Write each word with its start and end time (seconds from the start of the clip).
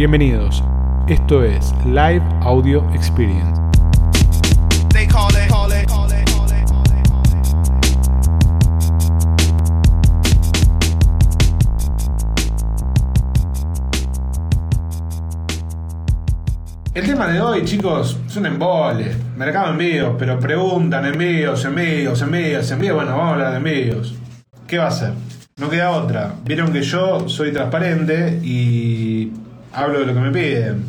Bienvenidos, 0.00 0.64
esto 1.08 1.44
es 1.44 1.74
Live 1.84 2.22
Audio 2.40 2.90
Experience. 2.94 3.60
El 16.94 17.04
tema 17.04 17.26
de 17.26 17.42
hoy, 17.42 17.66
chicos, 17.66 18.18
es 18.26 18.36
un 18.36 18.46
embole. 18.46 19.14
Mercado 19.36 19.72
envíos, 19.72 20.14
pero 20.18 20.40
preguntan 20.40 21.04
envíos, 21.04 21.62
envíos, 21.66 22.22
envíos, 22.22 22.70
envíos. 22.70 22.96
Bueno, 22.96 23.10
vamos 23.10 23.26
a 23.26 23.32
hablar 23.32 23.50
de 23.50 23.56
envíos. 23.58 24.14
¿Qué 24.66 24.78
va 24.78 24.84
a 24.84 24.88
hacer? 24.88 25.12
No 25.58 25.68
queda 25.68 25.90
otra. 25.90 26.36
Vieron 26.42 26.72
que 26.72 26.80
yo 26.80 27.28
soy 27.28 27.52
transparente 27.52 28.40
y 28.42 29.09
hablo 29.72 30.00
de 30.00 30.06
lo 30.06 30.14
que 30.14 30.20
me 30.20 30.30
piden. 30.30 30.84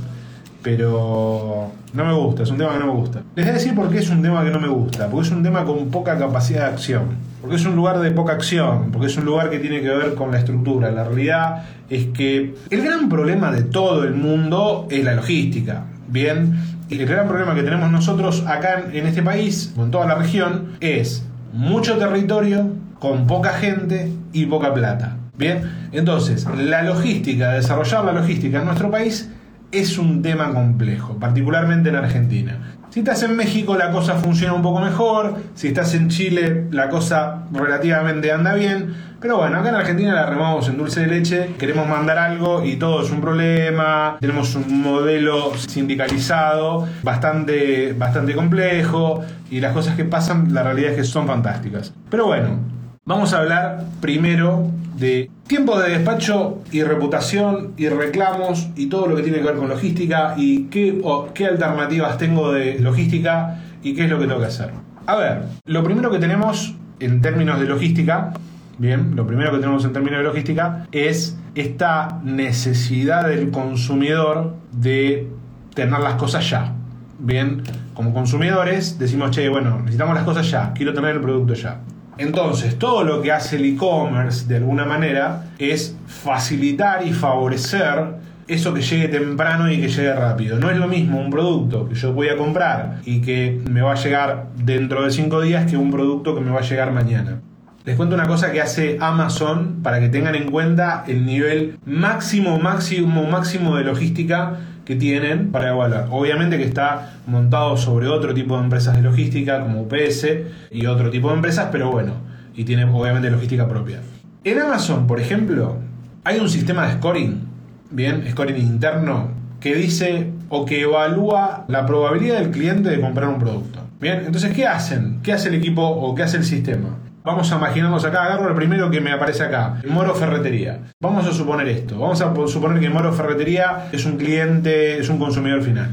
Pero 0.62 1.72
no 1.94 2.06
me 2.06 2.14
gusta, 2.14 2.44
es 2.44 2.52
un 2.52 2.58
tema 2.58 2.74
que 2.74 2.80
no 2.80 2.88
me 2.88 3.00
gusta. 3.00 3.22
Les 3.36 3.46
voy 3.46 3.52
a 3.52 3.54
decir 3.58 3.76
por 3.76 3.90
qué 3.90 3.98
es 3.98 4.10
un 4.10 4.22
tema 4.22 4.44
que 4.44 4.52
no 4.52 4.60
me 4.60 4.68
gusta. 4.68 5.10
Porque 5.10 5.28
es 5.28 5.34
un 5.34 5.44
tema 5.44 5.66
con 5.66 5.90
poca 5.90 6.18
capacidad 6.18 6.68
de 6.68 6.74
acción. 6.74 7.32
Porque 7.42 7.56
es 7.56 7.66
un 7.66 7.76
lugar 7.76 8.00
de 8.00 8.12
poca 8.12 8.34
acción. 8.34 8.92
Porque 8.92 9.08
es 9.08 9.18
un 9.18 9.26
lugar 9.26 9.50
que 9.50 9.60
tiene 9.60 9.82
que 9.82 9.90
ver 9.90 10.14
con 10.14 10.32
la 10.32 10.38
estructura. 10.38 10.92
La 10.92 11.04
realidad 11.04 11.64
es 11.90 12.06
que 12.08 12.56
el 12.70 12.84
gran 12.84 13.10
problema 13.10 13.52
de 13.52 13.64
todo 13.64 14.04
el 14.04 14.14
mundo 14.14 14.88
es 14.92 15.04
la 15.04 15.16
logística. 15.16 15.86
Bien, 16.08 16.56
y 16.92 17.00
el 17.00 17.08
gran 17.08 17.28
problema 17.28 17.56
que 17.56 17.64
tenemos 17.64 17.90
nosotros 17.90 18.44
acá 18.46 18.84
en, 18.92 19.08
este 19.08 19.24
país, 19.24 19.74
o 19.78 19.84
en 19.84 19.92
toda 19.92 20.06
la 20.06 20.16
región, 20.16 20.74
es 20.82 21.26
mucho 21.54 21.98
territorio 21.98 22.70
con 23.00 23.28
poca 23.28 23.54
gente 23.54 24.12
y 24.34 24.46
poca 24.46 24.74
plata. 24.74 25.16
Bien, 25.42 25.90
entonces, 25.92 26.46
la 26.56 26.84
logística, 26.84 27.54
desarrollar 27.54 28.06
la 28.06 28.12
logística 28.12 28.60
en 28.60 28.66
nuestro 28.66 28.92
país 28.92 29.28
es 29.72 29.98
un 29.98 30.22
tema 30.22 30.54
complejo, 30.54 31.18
particularmente 31.18 31.90
en 31.90 31.96
Argentina. 31.96 32.76
Si 32.92 33.00
estás 33.00 33.24
en 33.24 33.36
México 33.36 33.76
la 33.76 33.90
cosa 33.90 34.18
funciona 34.18 34.54
un 34.54 34.62
poco 34.62 34.82
mejor, 34.82 35.38
si 35.56 35.70
estás 35.70 35.96
en 35.96 36.10
Chile 36.10 36.68
la 36.70 36.90
cosa 36.90 37.46
relativamente 37.52 38.32
anda 38.32 38.54
bien, 38.54 38.94
pero 39.20 39.38
bueno, 39.38 39.58
acá 39.58 39.70
en 39.70 39.76
Argentina 39.76 40.14
la 40.14 40.28
remamos 40.28 40.70
en 40.70 40.78
dulce 40.78 41.00
de 41.00 41.08
leche, 41.08 41.56
queremos 41.58 41.88
mandar 41.88 42.20
algo 42.20 42.64
y 42.64 42.76
todo 42.76 43.02
es 43.02 43.10
un 43.10 43.20
problema, 43.20 44.18
tenemos 44.20 44.54
un 44.54 44.84
modelo 44.84 45.58
sindicalizado 45.58 46.88
bastante, 47.02 47.94
bastante 47.94 48.36
complejo 48.36 49.24
y 49.50 49.60
las 49.60 49.74
cosas 49.74 49.96
que 49.96 50.06
pasan 50.06 50.54
la 50.54 50.62
realidad 50.62 50.92
es 50.92 50.98
que 50.98 51.04
son 51.04 51.26
fantásticas. 51.26 51.94
Pero 52.12 52.28
bueno, 52.28 52.60
vamos 53.06 53.34
a 53.34 53.40
hablar 53.40 53.86
primero 54.02 54.70
de 55.02 55.32
tiempo 55.52 55.78
de 55.78 55.90
despacho 55.90 56.64
y 56.72 56.82
reputación 56.82 57.74
y 57.76 57.90
reclamos 57.90 58.70
y 58.78 58.86
todo 58.86 59.08
lo 59.08 59.18
que 59.18 59.22
tiene 59.22 59.40
que 59.40 59.44
ver 59.44 59.58
con 59.58 59.68
logística 59.68 60.34
y 60.38 60.68
qué, 60.68 61.02
qué 61.34 61.46
alternativas 61.46 62.18
tengo 62.18 62.54
de 62.54 62.80
logística 62.80 63.62
y 63.84 63.94
qué 63.94 64.06
es 64.06 64.10
lo 64.10 64.18
que 64.18 64.28
tengo 64.28 64.40
que 64.40 64.46
hacer. 64.46 64.72
A 65.08 65.18
ver, 65.18 65.44
lo 65.66 65.84
primero 65.84 66.10
que 66.10 66.20
tenemos 66.20 66.76
en 67.02 67.20
términos 67.20 67.60
de 67.60 67.66
logística, 67.66 68.32
bien, 68.78 69.14
lo 69.18 69.28
primero 69.28 69.52
que 69.52 69.58
tenemos 69.58 69.84
en 69.84 69.92
términos 69.92 70.20
de 70.20 70.24
logística 70.24 70.88
es 70.94 71.38
esta 71.56 72.22
necesidad 72.24 73.28
del 73.28 73.52
consumidor 73.52 74.56
de 74.72 75.28
tener 75.76 76.00
las 76.00 76.14
cosas 76.14 76.50
ya. 76.50 76.76
Bien, 77.20 77.62
como 77.94 78.14
consumidores 78.14 78.98
decimos, 78.98 79.32
che, 79.32 79.50
bueno, 79.50 79.80
necesitamos 79.80 80.16
las 80.16 80.24
cosas 80.24 80.50
ya, 80.50 80.72
quiero 80.74 80.94
tener 80.94 81.16
el 81.16 81.22
producto 81.22 81.56
ya. 81.56 81.82
Entonces, 82.22 82.78
todo 82.78 83.04
lo 83.04 83.22
que 83.22 83.32
hace 83.32 83.56
el 83.56 83.66
e-commerce 83.66 84.48
de 84.48 84.58
alguna 84.58 84.86
manera 84.86 85.46
es 85.58 85.96
facilitar 86.06 87.06
y 87.06 87.14
favorecer 87.14 88.22
eso 88.48 88.74
que 88.74 88.82
llegue 88.82 89.08
temprano 89.08 89.72
y 89.72 89.80
que 89.80 89.88
llegue 89.88 90.14
rápido. 90.14 90.60
No 90.60 90.70
es 90.70 90.78
lo 90.78 90.88
mismo 90.88 91.20
un 91.20 91.32
producto 91.32 91.88
que 91.88 91.96
yo 91.96 92.14
voy 92.14 92.30
a 92.30 92.38
comprar 92.38 93.00
y 93.06 93.22
que 93.22 93.62
me 93.70 93.82
va 93.82 93.94
a 93.94 93.96
llegar 93.96 94.48
dentro 94.56 95.04
de 95.04 95.12
5 95.12 95.42
días 95.42 95.70
que 95.70 95.78
un 95.78 95.90
producto 95.90 96.36
que 96.36 96.42
me 96.42 96.52
va 96.52 96.60
a 96.60 96.64
llegar 96.64 96.92
mañana. 96.92 97.42
Les 97.84 97.96
cuento 97.96 98.14
una 98.14 98.28
cosa 98.28 98.52
que 98.52 98.62
hace 98.62 99.00
Amazon 99.02 99.80
para 99.82 100.00
que 100.00 100.08
tengan 100.08 100.36
en 100.36 100.52
cuenta 100.52 101.04
el 101.08 101.26
nivel 101.26 101.80
máximo, 101.84 102.60
máximo, 102.60 103.24
máximo 103.24 103.76
de 103.76 103.84
logística 103.84 104.58
que 104.86 104.96
tienen 104.96 105.52
para 105.52 105.70
evaluar. 105.70 106.08
Obviamente 106.12 106.60
que 106.60 106.64
está 106.64 107.22
montado 107.26 107.78
sobre 107.78 108.08
otro 108.08 108.36
tipo 108.36 108.56
de 108.56 108.66
empresas 108.66 108.96
de 108.96 109.02
logística 109.02 109.62
como 109.62 109.82
UPS 109.82 110.28
y 110.70 110.86
otro 110.86 111.10
tipo 111.10 111.30
de 111.30 111.36
empresas, 111.36 111.70
pero 111.72 111.90
bueno, 111.90 112.14
y 112.54 112.66
tiene 112.66 112.84
obviamente 112.84 113.32
logística 113.32 113.68
propia. 113.68 114.02
En 114.44 114.60
Amazon, 114.60 115.08
por 115.08 115.20
ejemplo, 115.20 115.78
hay 116.24 116.40
un 116.40 116.50
sistema 116.50 116.86
de 116.86 116.94
scoring, 116.94 117.48
bien, 117.90 118.30
scoring 118.30 118.58
interno, 118.58 119.32
que 119.60 119.74
dice 119.74 120.30
o 120.50 120.66
que 120.66 120.82
evalúa 120.82 121.66
la 121.68 121.88
probabilidad 121.88 122.40
del 122.40 122.52
cliente 122.52 122.90
de 122.90 123.02
comprar 123.02 123.28
un 123.30 123.40
producto. 123.40 123.80
Bien, 124.00 124.22
entonces, 124.24 124.54
¿qué 124.54 124.68
hacen? 124.68 125.20
¿Qué 125.24 125.34
hace 125.34 125.50
el 125.50 125.56
equipo 125.56 125.84
o 125.84 126.14
qué 126.14 126.24
hace 126.24 126.38
el 126.38 126.44
sistema? 126.44 126.98
Vamos 127.24 127.52
a 127.52 127.58
imaginarnos 127.58 128.04
acá, 128.04 128.24
agarro 128.24 128.50
el 128.50 128.56
primero 128.56 128.90
que 128.90 129.00
me 129.00 129.12
aparece 129.12 129.44
acá, 129.44 129.76
Moro 129.88 130.16
Ferretería. 130.16 130.80
Vamos 131.00 131.28
a 131.28 131.32
suponer 131.32 131.68
esto, 131.68 132.00
vamos 132.00 132.20
a 132.20 132.34
suponer 132.48 132.80
que 132.80 132.90
Moro 132.90 133.14
Ferretería 133.14 133.90
es 133.92 134.06
un 134.06 134.18
cliente, 134.18 134.98
es 134.98 135.08
un 135.08 135.20
consumidor 135.20 135.62
final. 135.62 135.92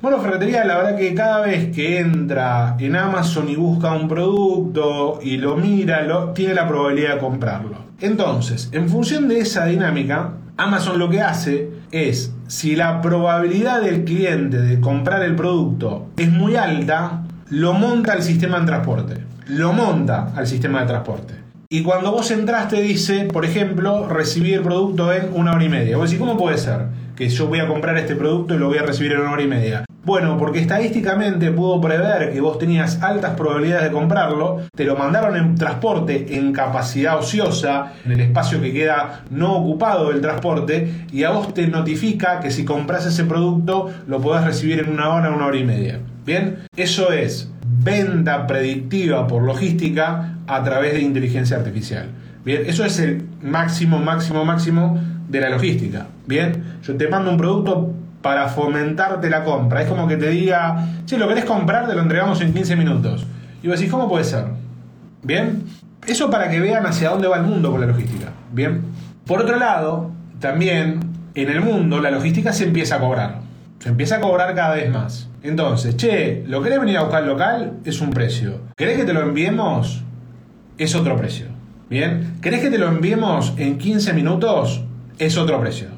Moro 0.00 0.22
Ferretería, 0.22 0.64
la 0.64 0.78
verdad 0.78 0.96
que 0.96 1.14
cada 1.14 1.42
vez 1.42 1.70
que 1.70 1.98
entra 1.98 2.76
en 2.78 2.96
Amazon 2.96 3.50
y 3.50 3.56
busca 3.56 3.92
un 3.92 4.08
producto 4.08 5.18
y 5.22 5.36
lo 5.36 5.54
mira, 5.56 6.32
tiene 6.32 6.54
la 6.54 6.66
probabilidad 6.66 7.16
de 7.16 7.20
comprarlo. 7.20 7.76
Entonces, 8.00 8.70
en 8.72 8.88
función 8.88 9.28
de 9.28 9.40
esa 9.40 9.66
dinámica, 9.66 10.32
Amazon 10.56 10.98
lo 10.98 11.10
que 11.10 11.20
hace 11.20 11.68
es, 11.90 12.32
si 12.46 12.74
la 12.74 13.02
probabilidad 13.02 13.82
del 13.82 14.04
cliente 14.04 14.62
de 14.62 14.80
comprar 14.80 15.22
el 15.24 15.36
producto 15.36 16.06
es 16.16 16.32
muy 16.32 16.56
alta, 16.56 17.24
lo 17.50 17.72
monta 17.72 18.12
al 18.12 18.22
sistema 18.22 18.60
de 18.60 18.66
transporte 18.66 19.34
lo 19.46 19.72
monta 19.72 20.32
al 20.34 20.46
sistema 20.46 20.80
de 20.80 20.86
transporte. 20.86 21.34
Y 21.68 21.82
cuando 21.82 22.12
vos 22.12 22.30
entraste 22.30 22.80
dice, 22.80 23.24
por 23.24 23.44
ejemplo, 23.44 24.08
recibir 24.08 24.54
el 24.54 24.62
producto 24.62 25.12
en 25.12 25.30
una 25.34 25.52
hora 25.52 25.64
y 25.64 25.68
media. 25.68 25.96
Vos 25.96 26.10
decís, 26.10 26.20
¿cómo 26.20 26.38
puede 26.38 26.58
ser 26.58 26.86
que 27.16 27.28
yo 27.28 27.46
voy 27.46 27.60
a 27.60 27.66
comprar 27.66 27.96
este 27.96 28.16
producto 28.16 28.54
y 28.54 28.58
lo 28.58 28.68
voy 28.68 28.78
a 28.78 28.82
recibir 28.82 29.12
en 29.12 29.20
una 29.20 29.32
hora 29.32 29.42
y 29.42 29.48
media? 29.48 29.84
Bueno, 30.04 30.36
porque 30.36 30.60
estadísticamente 30.60 31.50
pudo 31.50 31.80
prever 31.80 32.32
que 32.32 32.40
vos 32.40 32.58
tenías 32.58 33.02
altas 33.02 33.32
probabilidades 33.32 33.84
de 33.84 33.92
comprarlo, 33.92 34.60
te 34.76 34.84
lo 34.84 34.96
mandaron 34.96 35.34
en 35.36 35.54
transporte 35.54 36.36
en 36.36 36.52
capacidad 36.52 37.18
ociosa, 37.18 37.94
en 38.04 38.12
el 38.12 38.20
espacio 38.20 38.60
que 38.60 38.72
queda 38.72 39.24
no 39.30 39.54
ocupado 39.54 40.10
del 40.10 40.20
transporte, 40.20 41.06
y 41.10 41.24
a 41.24 41.30
vos 41.30 41.54
te 41.54 41.66
notifica 41.68 42.40
que 42.40 42.50
si 42.50 42.66
compras 42.66 43.06
ese 43.06 43.24
producto 43.24 43.90
lo 44.06 44.20
podés 44.20 44.44
recibir 44.44 44.80
en 44.80 44.90
una 44.90 45.08
hora, 45.08 45.30
una 45.30 45.46
hora 45.46 45.56
y 45.56 45.64
media. 45.64 46.00
Bien, 46.24 46.66
eso 46.76 47.12
es 47.12 47.50
venta 47.82 48.46
predictiva 48.46 49.26
por 49.26 49.42
logística 49.42 50.38
a 50.46 50.62
través 50.62 50.94
de 50.94 51.00
inteligencia 51.00 51.56
artificial. 51.56 52.08
Bien, 52.44 52.62
eso 52.66 52.84
es 52.84 52.98
el 52.98 53.26
máximo, 53.42 53.98
máximo, 53.98 54.44
máximo 54.44 55.00
de 55.28 55.40
la 55.40 55.50
logística. 55.50 56.06
Bien, 56.26 56.78
yo 56.82 56.96
te 56.96 57.08
mando 57.08 57.30
un 57.30 57.36
producto 57.36 57.92
para 58.22 58.48
fomentarte 58.48 59.28
la 59.28 59.44
compra. 59.44 59.82
Es 59.82 59.88
como 59.88 60.08
que 60.08 60.16
te 60.16 60.30
diga, 60.30 60.88
si 61.04 61.16
lo 61.16 61.28
querés 61.28 61.44
comprar, 61.44 61.86
te 61.86 61.94
lo 61.94 62.02
entregamos 62.02 62.40
en 62.40 62.54
15 62.54 62.76
minutos. 62.76 63.26
Y 63.62 63.68
vos 63.68 63.78
decís, 63.78 63.90
¿cómo 63.90 64.08
puede 64.08 64.24
ser? 64.24 64.46
Bien, 65.22 65.62
eso 66.06 66.30
para 66.30 66.48
que 66.50 66.60
vean 66.60 66.86
hacia 66.86 67.10
dónde 67.10 67.28
va 67.28 67.36
el 67.36 67.44
mundo 67.44 67.70
con 67.70 67.80
la 67.80 67.86
logística. 67.86 68.32
Bien, 68.52 68.82
por 69.26 69.40
otro 69.40 69.56
lado, 69.56 70.10
también 70.40 71.00
en 71.34 71.50
el 71.50 71.60
mundo 71.60 72.00
la 72.00 72.10
logística 72.10 72.52
se 72.52 72.64
empieza 72.64 72.96
a 72.96 73.00
cobrar. 73.00 73.40
Se 73.78 73.90
empieza 73.90 74.16
a 74.16 74.20
cobrar 74.20 74.54
cada 74.54 74.74
vez 74.74 74.90
más. 74.90 75.28
Entonces, 75.44 75.98
che, 75.98 76.42
¿lo 76.46 76.62
querés 76.62 76.80
venir 76.80 76.96
a 76.96 77.02
buscar 77.02 77.22
local? 77.24 77.74
Es 77.84 78.00
un 78.00 78.08
precio. 78.08 78.62
¿Querés 78.78 78.96
que 78.96 79.04
te 79.04 79.12
lo 79.12 79.20
enviemos? 79.20 80.02
Es 80.78 80.94
otro 80.94 81.18
precio. 81.18 81.48
¿Bien? 81.90 82.38
¿Querés 82.40 82.60
que 82.60 82.70
te 82.70 82.78
lo 82.78 82.88
enviemos 82.88 83.52
en 83.58 83.76
15 83.76 84.14
minutos? 84.14 84.82
Es 85.18 85.36
otro 85.36 85.60
precio. 85.60 85.88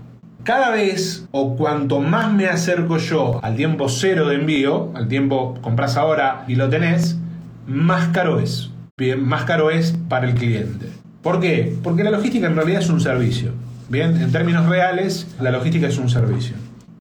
Cada 0.42 0.72
vez 0.72 1.28
o 1.30 1.54
cuanto 1.54 2.00
más 2.00 2.32
me 2.32 2.48
acerco 2.48 2.98
yo 2.98 3.38
al 3.40 3.54
tiempo 3.54 3.88
cero 3.88 4.26
de 4.26 4.34
envío, 4.34 4.90
al 4.96 5.06
tiempo 5.06 5.54
compras 5.60 5.96
ahora 5.96 6.44
y 6.49 6.56
lo 6.56 6.69
tenés, 6.69 7.16
más 7.69 8.08
caro 8.08 8.40
es. 8.40 8.70
Bien, 8.99 9.25
más 9.25 9.44
caro 9.44 9.70
es 9.70 9.96
para 10.08 10.28
el 10.28 10.34
cliente. 10.34 10.87
¿Por 11.22 11.38
qué? 11.38 11.72
Porque 11.84 12.02
la 12.02 12.10
logística 12.10 12.49
en 12.49 12.56
realidad 12.56 12.81
es 12.81 12.88
un 12.88 13.00
servicio. 13.00 13.52
Bien, 13.88 14.20
en 14.20 14.32
términos 14.32 14.66
reales, 14.66 15.28
la 15.40 15.52
logística 15.52 15.87
es 15.87 15.99
un 15.99 16.08
servicio. 16.08 16.56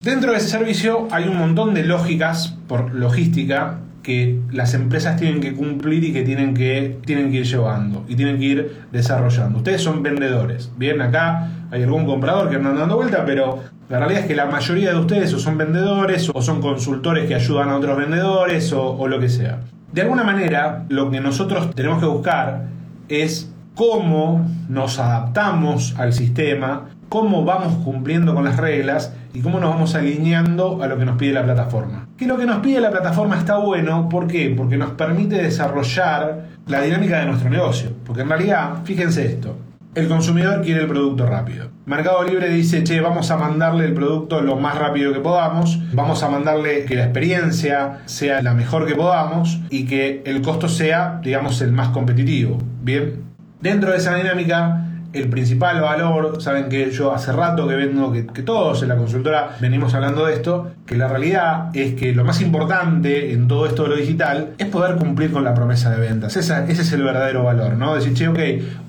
Dentro 0.06 0.34
de 0.34 0.38
ese 0.38 0.50
servicio 0.50 1.07
hay 1.10 1.28
un 1.28 1.36
montón 1.36 1.74
de 1.74 1.84
lógicas 1.84 2.56
por 2.68 2.94
logística 2.94 3.80
que 4.04 4.40
las 4.52 4.75
empresas 4.75 5.18
tienen 5.19 5.42
que 5.42 5.56
cumplir 5.56 6.04
y 6.04 6.13
que 6.13 6.22
tienen 6.22 6.54
que, 6.54 7.00
tienen 7.07 7.31
que 7.31 7.38
ir 7.38 7.46
llevando 7.48 8.06
y 8.07 8.16
tienen 8.16 8.38
que 8.38 8.46
ir 8.46 8.81
desarrollando. 8.92 9.57
Ustedes 9.57 9.81
son 9.81 10.04
vendedores. 10.04 10.69
Bien, 10.78 11.02
acá 11.02 11.50
hay 11.72 11.81
algún 11.81 12.06
comprador 12.06 12.52
que 12.52 12.57
andan 12.57 12.78
dando 12.78 12.98
vuelta, 12.98 13.25
pero 13.25 13.63
la 13.90 13.98
realidad 13.98 14.22
es 14.22 14.28
que 14.28 14.36
la 14.36 14.46
mayoría 14.46 14.92
de 14.92 15.00
ustedes 15.00 15.34
o 15.34 15.40
son 15.40 15.57
vendedores 15.57 16.30
o 16.31 16.40
son 16.40 16.62
consultores 16.62 17.28
que 17.28 17.34
ayudan 17.34 17.69
a 17.69 17.78
otros 17.78 17.98
vendedores 17.98 18.72
o, 18.74 18.96
o 18.96 19.08
lo 19.08 19.19
que 19.19 19.30
sea. 19.30 19.62
De 19.92 20.04
alguna 20.04 20.24
manera, 20.24 20.86
lo 20.88 21.10
que 21.10 21.19
nosotros 21.19 21.74
tenemos 21.74 22.00
que 22.00 22.06
buscar 22.06 22.68
es 23.10 23.51
cómo 23.74 24.48
nos 24.69 25.00
adaptamos 25.00 25.96
al 25.98 26.13
sistema, 26.13 26.90
cómo 27.10 27.44
vamos 27.44 27.84
cumpliendo 27.84 28.36
con 28.36 28.44
las 28.44 28.58
reglas 28.58 29.12
y 29.36 29.42
cómo 29.42 29.60
nos 29.60 29.70
vamos 29.70 29.94
alineando 29.96 30.82
a 30.82 30.88
lo 30.88 30.98
que 30.98 31.06
nos 31.06 31.18
pide 31.18 31.34
la 31.34 31.44
plataforma. 31.44 32.08
Que 32.18 32.26
lo 32.26 32.38
que 32.38 32.46
nos 32.46 32.60
pide 32.60 32.80
la 32.80 32.90
plataforma 32.90 33.38
está 33.38 33.58
bueno, 33.58 34.08
¿por 34.08 34.28
qué? 34.28 34.54
Porque 34.56 34.78
nos 34.78 34.92
permite 34.92 35.36
desarrollar 35.36 36.46
la 36.68 36.82
dinámica 36.82 37.20
de 37.20 37.26
nuestro 37.26 37.50
negocio. 37.50 37.92
Porque 38.06 38.22
en 38.22 38.30
realidad, 38.30 38.78
fíjense 38.86 39.26
esto, 39.26 39.58
el 39.94 40.08
consumidor 40.08 40.62
quiere 40.62 40.82
el 40.82 40.88
producto 40.88 41.26
rápido. 41.26 41.68
Mercado 41.86 42.24
Libre 42.24 42.50
dice, 42.50 42.84
che, 42.86 43.02
vamos 43.02 43.30
a 43.30 43.38
mandarle 43.38 43.86
el 43.86 43.94
producto 43.94 44.42
lo 44.42 44.56
más 44.56 44.78
rápido 44.78 45.12
que 45.12 45.20
podamos, 45.20 45.80
vamos 45.94 46.24
a 46.24 46.30
mandarle 46.30 46.86
que 46.86 46.96
la 46.96 47.04
experiencia 47.04 48.00
sea 48.06 48.42
la 48.42 48.54
mejor 48.54 48.86
que 48.86 48.96
podamos 48.96 49.60
y 49.70 49.86
que 49.86 50.24
el 50.26 50.42
costo 50.42 50.70
sea, 50.70 51.20
digamos, 51.22 51.62
el 51.62 51.74
más 51.74 51.90
competitivo. 51.90 52.58
Bien, 52.82 53.24
dentro 53.60 53.92
de 53.92 53.98
esa 53.98 54.16
dinámica 54.16 54.85
el 55.15 55.29
principal 55.29 55.81
valor, 55.81 56.41
saben 56.41 56.69
que 56.69 56.91
yo 56.91 57.13
hace 57.13 57.31
rato 57.31 57.67
que 57.67 57.75
vengo, 57.75 58.12
que, 58.12 58.23
todos 58.44 58.83
en 58.83 58.89
la 58.89 58.95
consultora 58.95 59.56
venimos 59.59 59.94
hablando 59.94 60.25
de 60.25 60.33
esto, 60.33 60.71
que 60.85 60.95
la 60.95 61.07
realidad 61.07 61.69
es 61.73 61.95
que 61.95 62.13
lo 62.13 62.23
más 62.23 62.41
importante 62.41 63.33
en 63.33 63.47
todo 63.47 63.65
esto 63.65 63.83
de 63.83 63.89
lo 63.89 63.95
digital 63.95 64.53
es 64.57 64.67
poder 64.67 64.97
cumplir 64.97 65.31
con 65.31 65.44
la 65.44 65.53
promesa 65.53 65.89
de 65.89 66.00
ventas. 66.00 66.35
ese 66.35 66.65
es 66.69 66.94
el 66.94 67.03
verdadero 67.03 67.44
valor, 67.44 67.75
¿no? 67.75 67.95
Decir, 67.95 68.13
che, 68.13 68.27
ok, 68.27 68.39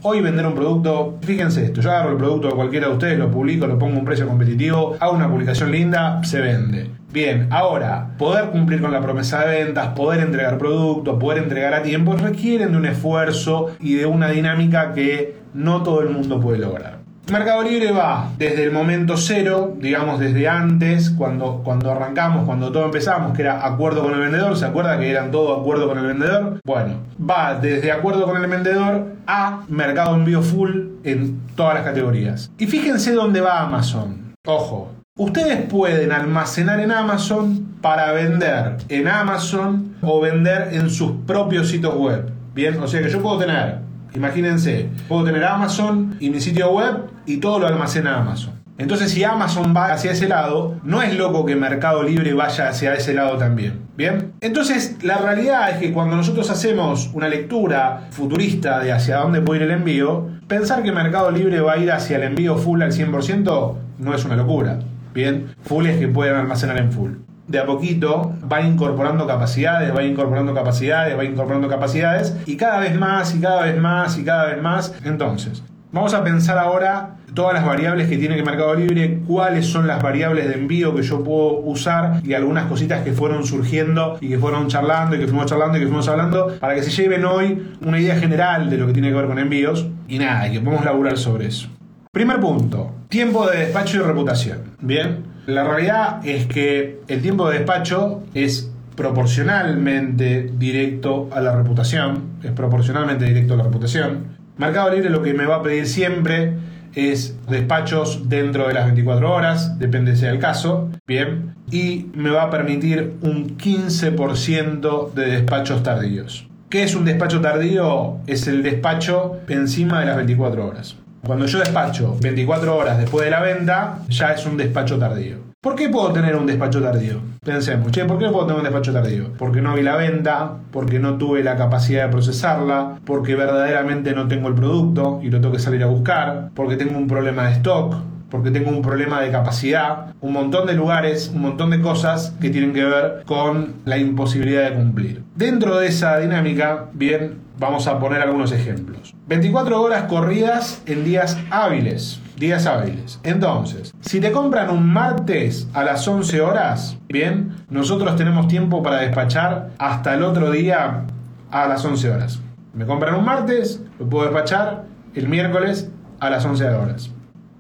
hoy 0.03 0.21
vender 0.21 0.47
un 0.47 0.55
producto, 0.55 1.19
fíjense 1.23 1.65
esto, 1.65 1.81
yo 1.81 1.91
agarro 1.91 2.11
el 2.13 2.17
producto 2.17 2.49
de 2.49 2.55
cualquiera 2.55 2.89
de 2.89 2.93
ustedes, 2.95 3.19
lo 3.19 3.31
publico, 3.31 3.67
lo 3.67 3.79
pongo 3.79 3.97
a 3.97 3.99
un 4.01 4.05
precio 4.05 4.27
competitivo, 4.27 4.97
hago 5.01 5.13
una 5.13 5.31
publicación 5.31 5.71
linda, 5.71 6.23
se 6.25 6.41
vende. 6.41 6.91
Bien, 7.17 7.49
ahora, 7.51 8.11
poder 8.19 8.51
cumplir 8.51 8.83
con 8.83 8.93
la 8.93 9.01
promesa 9.01 9.43
de 9.47 9.65
ventas, 9.65 9.89
poder 9.97 10.21
entregar 10.21 10.59
productos, 10.59 11.19
poder 11.19 11.43
entregar 11.43 11.73
a 11.73 11.83
tiempo, 11.83 12.15
requieren 12.15 12.73
de 12.73 12.77
un 12.77 12.85
esfuerzo 12.85 13.75
y 13.81 13.95
de 13.95 14.05
una 14.05 14.29
dinámica 14.29 14.93
que 14.93 15.35
no 15.55 15.83
todo 15.83 16.03
el 16.03 16.11
mundo 16.11 16.39
puede 16.39 16.59
lograr. 16.59 16.99
Mercado 17.33 17.63
Libre 17.63 17.91
va 17.91 18.33
desde 18.37 18.65
el 18.65 18.71
momento 18.71 19.17
cero, 19.17 19.75
digamos 19.79 20.21
desde 20.21 20.47
antes, 20.47 21.09
cuando, 21.09 21.63
cuando 21.65 21.91
arrancamos, 21.91 22.45
cuando 22.45 22.71
todo 22.71 22.85
empezamos, 22.85 23.35
que 23.35 23.41
era 23.41 23.65
acuerdo 23.65 24.03
con 24.03 24.13
el 24.13 24.21
vendedor, 24.21 24.55
¿se 24.55 24.67
acuerda 24.67 24.99
que 24.99 25.11
eran 25.11 25.31
todo 25.31 25.59
acuerdo 25.59 25.89
con 25.89 25.97
el 25.97 26.05
vendedor? 26.05 26.61
Bueno, 26.67 26.97
va 27.19 27.59
desde 27.59 27.93
acuerdo 27.93 28.27
con 28.27 28.37
el 28.37 28.47
vendedor 28.47 29.15
a 29.27 29.63
mercado 29.69 30.17
envío 30.17 30.43
full 30.43 30.71
en 31.03 31.41
todas 31.57 31.77
las 31.77 31.85
categorías. 31.85 32.53
Y 32.59 32.67
fíjense 32.67 33.15
dónde 33.15 33.41
va 33.41 33.63
Amazon. 33.63 34.35
Ojo, 34.45 34.96
Ustedes 35.19 35.63
pueden 35.71 36.13
almacenar 36.13 36.79
en 36.79 36.93
Amazon 36.93 37.79
para 37.81 38.13
vender 38.13 38.77
en 38.91 39.09
Amazon 39.09 39.97
o 40.03 40.21
vender 40.21 40.69
en 40.73 40.91
sus 40.91 41.13
propios 41.27 41.71
sitios 41.71 41.95
web. 41.95 42.31
Bien, 42.55 42.79
o 42.83 42.87
sea 42.87 43.01
que 43.01 43.09
yo 43.09 43.23
puedo 43.23 43.39
tener, 43.39 43.79
imagínense, 44.15 44.91
puedo 45.09 45.25
tener 45.25 45.43
Amazon 45.43 46.19
y 46.21 46.29
mi 46.29 46.39
sitio 46.39 46.71
web 46.71 47.05
y 47.25 47.39
todo 47.39 47.61
lo 47.61 47.67
almacena 47.67 48.19
Amazon. 48.19 48.61
Entonces, 48.77 49.11
si 49.11 49.25
Amazon 49.25 49.75
va 49.75 49.91
hacia 49.91 50.13
ese 50.13 50.29
lado, 50.29 50.79
no 50.85 51.01
es 51.01 51.17
loco 51.17 51.47
que 51.47 51.57
Mercado 51.57 52.03
Libre 52.03 52.35
vaya 52.35 52.69
hacia 52.69 52.93
ese 52.93 53.15
lado 53.15 53.39
también. 53.39 53.87
¿Bien? 53.97 54.35
Entonces, 54.43 54.99
la 55.03 55.17
realidad 55.17 55.71
es 55.71 55.79
que 55.79 55.95
cuando 55.95 56.17
nosotros 56.17 56.51
hacemos 56.51 57.09
una 57.15 57.29
lectura 57.29 58.09
futurista 58.11 58.81
de 58.81 58.93
hacia 58.93 59.17
dónde 59.17 59.41
puede 59.41 59.65
ir 59.65 59.71
el 59.71 59.79
envío, 59.79 60.29
pensar 60.47 60.83
que 60.83 60.93
Mercado 60.93 61.31
Libre 61.31 61.63
va 61.63 61.73
a 61.73 61.79
ir 61.79 61.91
hacia 61.91 62.19
el 62.19 62.25
envío 62.25 62.59
full 62.59 62.83
al 62.83 62.93
100% 62.93 63.77
no 63.99 64.15
es 64.15 64.25
una 64.27 64.37
locura. 64.37 64.79
Bien, 65.17 65.47
full 65.63 65.87
es 65.87 65.99
que 65.99 66.09
pueden 66.09 66.35
almacenar 66.35 66.77
en 66.77 66.93
full. 66.93 67.13
De 67.49 67.59
a 67.59 67.65
poquito 67.65 68.35
va 68.53 68.61
incorporando 68.61 69.27
capacidades, 69.27 69.97
va 69.97 70.03
incorporando 70.03 70.53
capacidades, 70.53 71.17
va 71.17 71.25
incorporando 71.25 71.69
capacidades 71.69 72.37
y 72.45 72.59
cada 72.59 72.81
vez 72.81 72.95
más 72.99 73.35
y 73.35 73.41
cada 73.41 73.63
vez 73.63 73.79
más 73.81 74.19
y 74.19 74.25
cada 74.25 74.45
vez 74.45 74.61
más. 74.61 74.95
Entonces, 75.07 75.63
vamos 75.91 76.13
a 76.13 76.23
pensar 76.23 76.59
ahora 76.59 77.17
todas 77.33 77.55
las 77.55 77.65
variables 77.65 78.09
que 78.09 78.19
tiene 78.19 78.37
el 78.37 78.45
Mercado 78.45 78.75
Libre, 78.75 79.21
cuáles 79.27 79.67
son 79.67 79.87
las 79.87 80.03
variables 80.03 80.49
de 80.49 80.55
envío 80.55 80.95
que 80.95 81.03
yo 81.03 81.25
puedo 81.25 81.61
usar 81.61 82.21
y 82.23 82.35
algunas 82.35 82.67
cositas 82.67 83.03
que 83.03 83.13
fueron 83.13 83.47
surgiendo 83.47 84.19
y 84.21 84.29
que 84.29 84.39
fueron 84.39 84.69
charlando 84.69 85.17
y 85.17 85.19
que 85.19 85.29
fuimos 85.29 85.47
charlando 85.47 85.79
y 85.79 85.81
que 85.81 85.87
fuimos 85.87 86.07
hablando 86.09 86.59
para 86.61 86.75
que 86.75 86.83
se 86.83 86.91
lleven 86.91 87.25
hoy 87.25 87.75
una 87.81 87.99
idea 87.99 88.17
general 88.17 88.69
de 88.69 88.77
lo 88.77 88.87
que 88.87 88.93
tiene 88.93 89.09
que 89.09 89.15
ver 89.15 89.29
con 89.29 89.39
envíos 89.39 89.87
y 90.09 90.19
nada, 90.19 90.47
y 90.47 90.53
que 90.53 90.61
podamos 90.61 90.85
laburar 90.85 91.17
sobre 91.17 91.47
eso. 91.47 91.71
Primer 92.13 92.39
punto, 92.39 92.93
tiempo 93.09 93.47
de 93.47 93.61
despacho 93.61 93.97
y 93.97 94.01
reputación. 94.01 94.66
Bien, 94.81 95.25
la 95.47 95.65
realidad 95.65 96.27
es 96.27 96.47
que 96.47 97.01
el 97.09 97.23
tiempo 97.23 97.49
de 97.49 97.59
despacho 97.59 98.23
es 98.35 98.71
proporcionalmente 98.97 100.51
directo 100.59 101.29
a 101.33 101.41
la 101.41 101.55
reputación, 101.55 102.39
es 102.43 102.53
proporcionalmente 102.53 103.27
directo 103.27 103.55
a 103.55 103.59
la 103.59 103.65
reputación. 103.65 104.37
Mercado 104.59 104.91
Libre 104.91 105.11
lo 105.11 105.23
que 105.23 105.35
me 105.35 105.47
va 105.47 105.57
a 105.57 105.63
pedir 105.63 105.87
siempre 105.87 106.55
es 106.95 107.39
despachos 107.49 108.29
dentro 108.29 108.67
de 108.67 108.75
las 108.75 108.87
24 108.87 109.33
horas, 109.33 109.79
depende 109.79 110.17
sea 110.17 110.31
el 110.31 110.39
caso, 110.39 110.91
bien, 111.07 111.55
y 111.71 112.07
me 112.15 112.31
va 112.31 112.45
a 112.45 112.51
permitir 112.51 113.17
un 113.21 113.59
15% 113.59 115.13
de 115.13 115.27
despachos 115.27 115.83
tardíos. 115.83 116.49
¿Qué 116.71 116.83
es 116.83 116.95
un 116.95 117.05
despacho 117.05 117.41
tardío? 117.41 118.19
Es 118.27 118.49
el 118.49 118.63
despacho 118.63 119.41
encima 119.49 120.01
de 120.01 120.07
las 120.07 120.17
24 120.17 120.67
horas. 120.67 120.97
Cuando 121.25 121.47
yo 121.47 121.59
despacho 121.59 122.17
24 122.21 122.77
horas 122.77 122.99
después 122.99 123.25
de 123.25 123.31
la 123.31 123.41
venta, 123.41 123.99
ya 124.09 124.33
es 124.33 124.47
un 124.47 124.57
despacho 124.57 124.99
tardío. 124.99 125.47
¿Por 125.61 125.75
qué 125.75 125.89
puedo 125.89 126.13
tener 126.13 126.37
un 126.37 126.47
despacho 126.47 126.81
tardío? 126.81 127.21
Pensemos, 127.45 127.91
che, 127.91 128.05
¿por 128.05 128.19
qué 128.19 128.29
puedo 128.29 128.47
tener 128.47 128.59
un 128.59 128.65
despacho 128.65 128.93
tardío? 128.93 129.33
Porque 129.37 129.61
no 129.61 129.75
vi 129.75 129.83
la 129.83 129.97
venta, 129.97 130.59
porque 130.71 131.01
no 131.01 131.19
tuve 131.19 131.43
la 131.43 131.57
capacidad 131.57 132.05
de 132.05 132.13
procesarla, 132.13 133.01
porque 133.05 133.35
verdaderamente 133.35 134.15
no 134.15 134.29
tengo 134.29 134.47
el 134.47 134.55
producto 134.55 135.19
y 135.23 135.31
lo 135.31 135.41
tengo 135.41 135.53
que 135.53 135.59
salir 135.59 135.83
a 135.83 135.87
buscar, 135.87 136.51
porque 136.55 136.77
tengo 136.77 136.97
un 136.97 137.09
problema 137.09 137.47
de 137.49 137.55
stock, 137.55 137.97
porque 138.31 138.51
tengo 138.51 138.71
un 138.71 138.83
problema 138.83 139.21
de 139.21 139.31
capacidad, 139.31 140.15
un 140.21 140.33
montón 140.33 140.67
de 140.67 140.75
lugares, 140.75 141.31
un 141.35 141.43
montón 141.43 141.71
de 141.71 141.81
cosas 141.81 142.35
que 142.41 142.51
tienen 142.51 142.73
que 142.73 142.85
ver 142.85 143.23
con 143.27 143.75
la 143.85 143.99
imposibilidad 143.99 144.71
de 144.71 144.77
cumplir. 144.77 145.23
Dentro 145.35 145.79
de 145.79 145.89
esa 145.89 146.19
dinámica, 146.19 146.87
bien, 146.93 147.39
vamos 147.59 147.87
a 147.87 147.99
poner 147.99 148.21
algunos 148.21 148.53
ejemplos. 148.53 149.15
24 149.29 149.81
horas 149.81 150.05
corridas 150.05 150.83
en 150.87 151.05
días 151.05 151.39
hábiles. 151.51 152.21
Días 152.37 152.67
hábiles. 152.67 153.19
Entonces, 153.23 153.95
si 154.01 154.21
te 154.21 154.31
compran 154.31 154.71
un 154.71 154.93
martes 154.93 155.69
a 155.73 155.85
las 155.85 156.07
11 156.07 156.41
horas, 156.43 156.99
bien, 157.09 157.55
nosotros 157.71 158.15
tenemos 158.17 158.47
tiempo 158.49 158.83
para 158.83 158.99
despachar 158.99 159.71
hasta 159.79 160.15
el 160.15 160.23
otro 160.23 160.51
día 160.51 161.05
a 161.51 161.67
las 161.67 161.85
11 161.85 162.11
horas. 162.11 162.41
Me 162.75 162.85
compran 162.85 163.15
un 163.15 163.25
martes, 163.25 163.83
lo 163.99 164.07
puedo 164.07 164.25
despachar 164.25 164.85
el 165.15 165.29
miércoles 165.29 165.91
a 166.21 166.29
las 166.29 166.45
11 166.45 166.67
horas. 166.67 167.11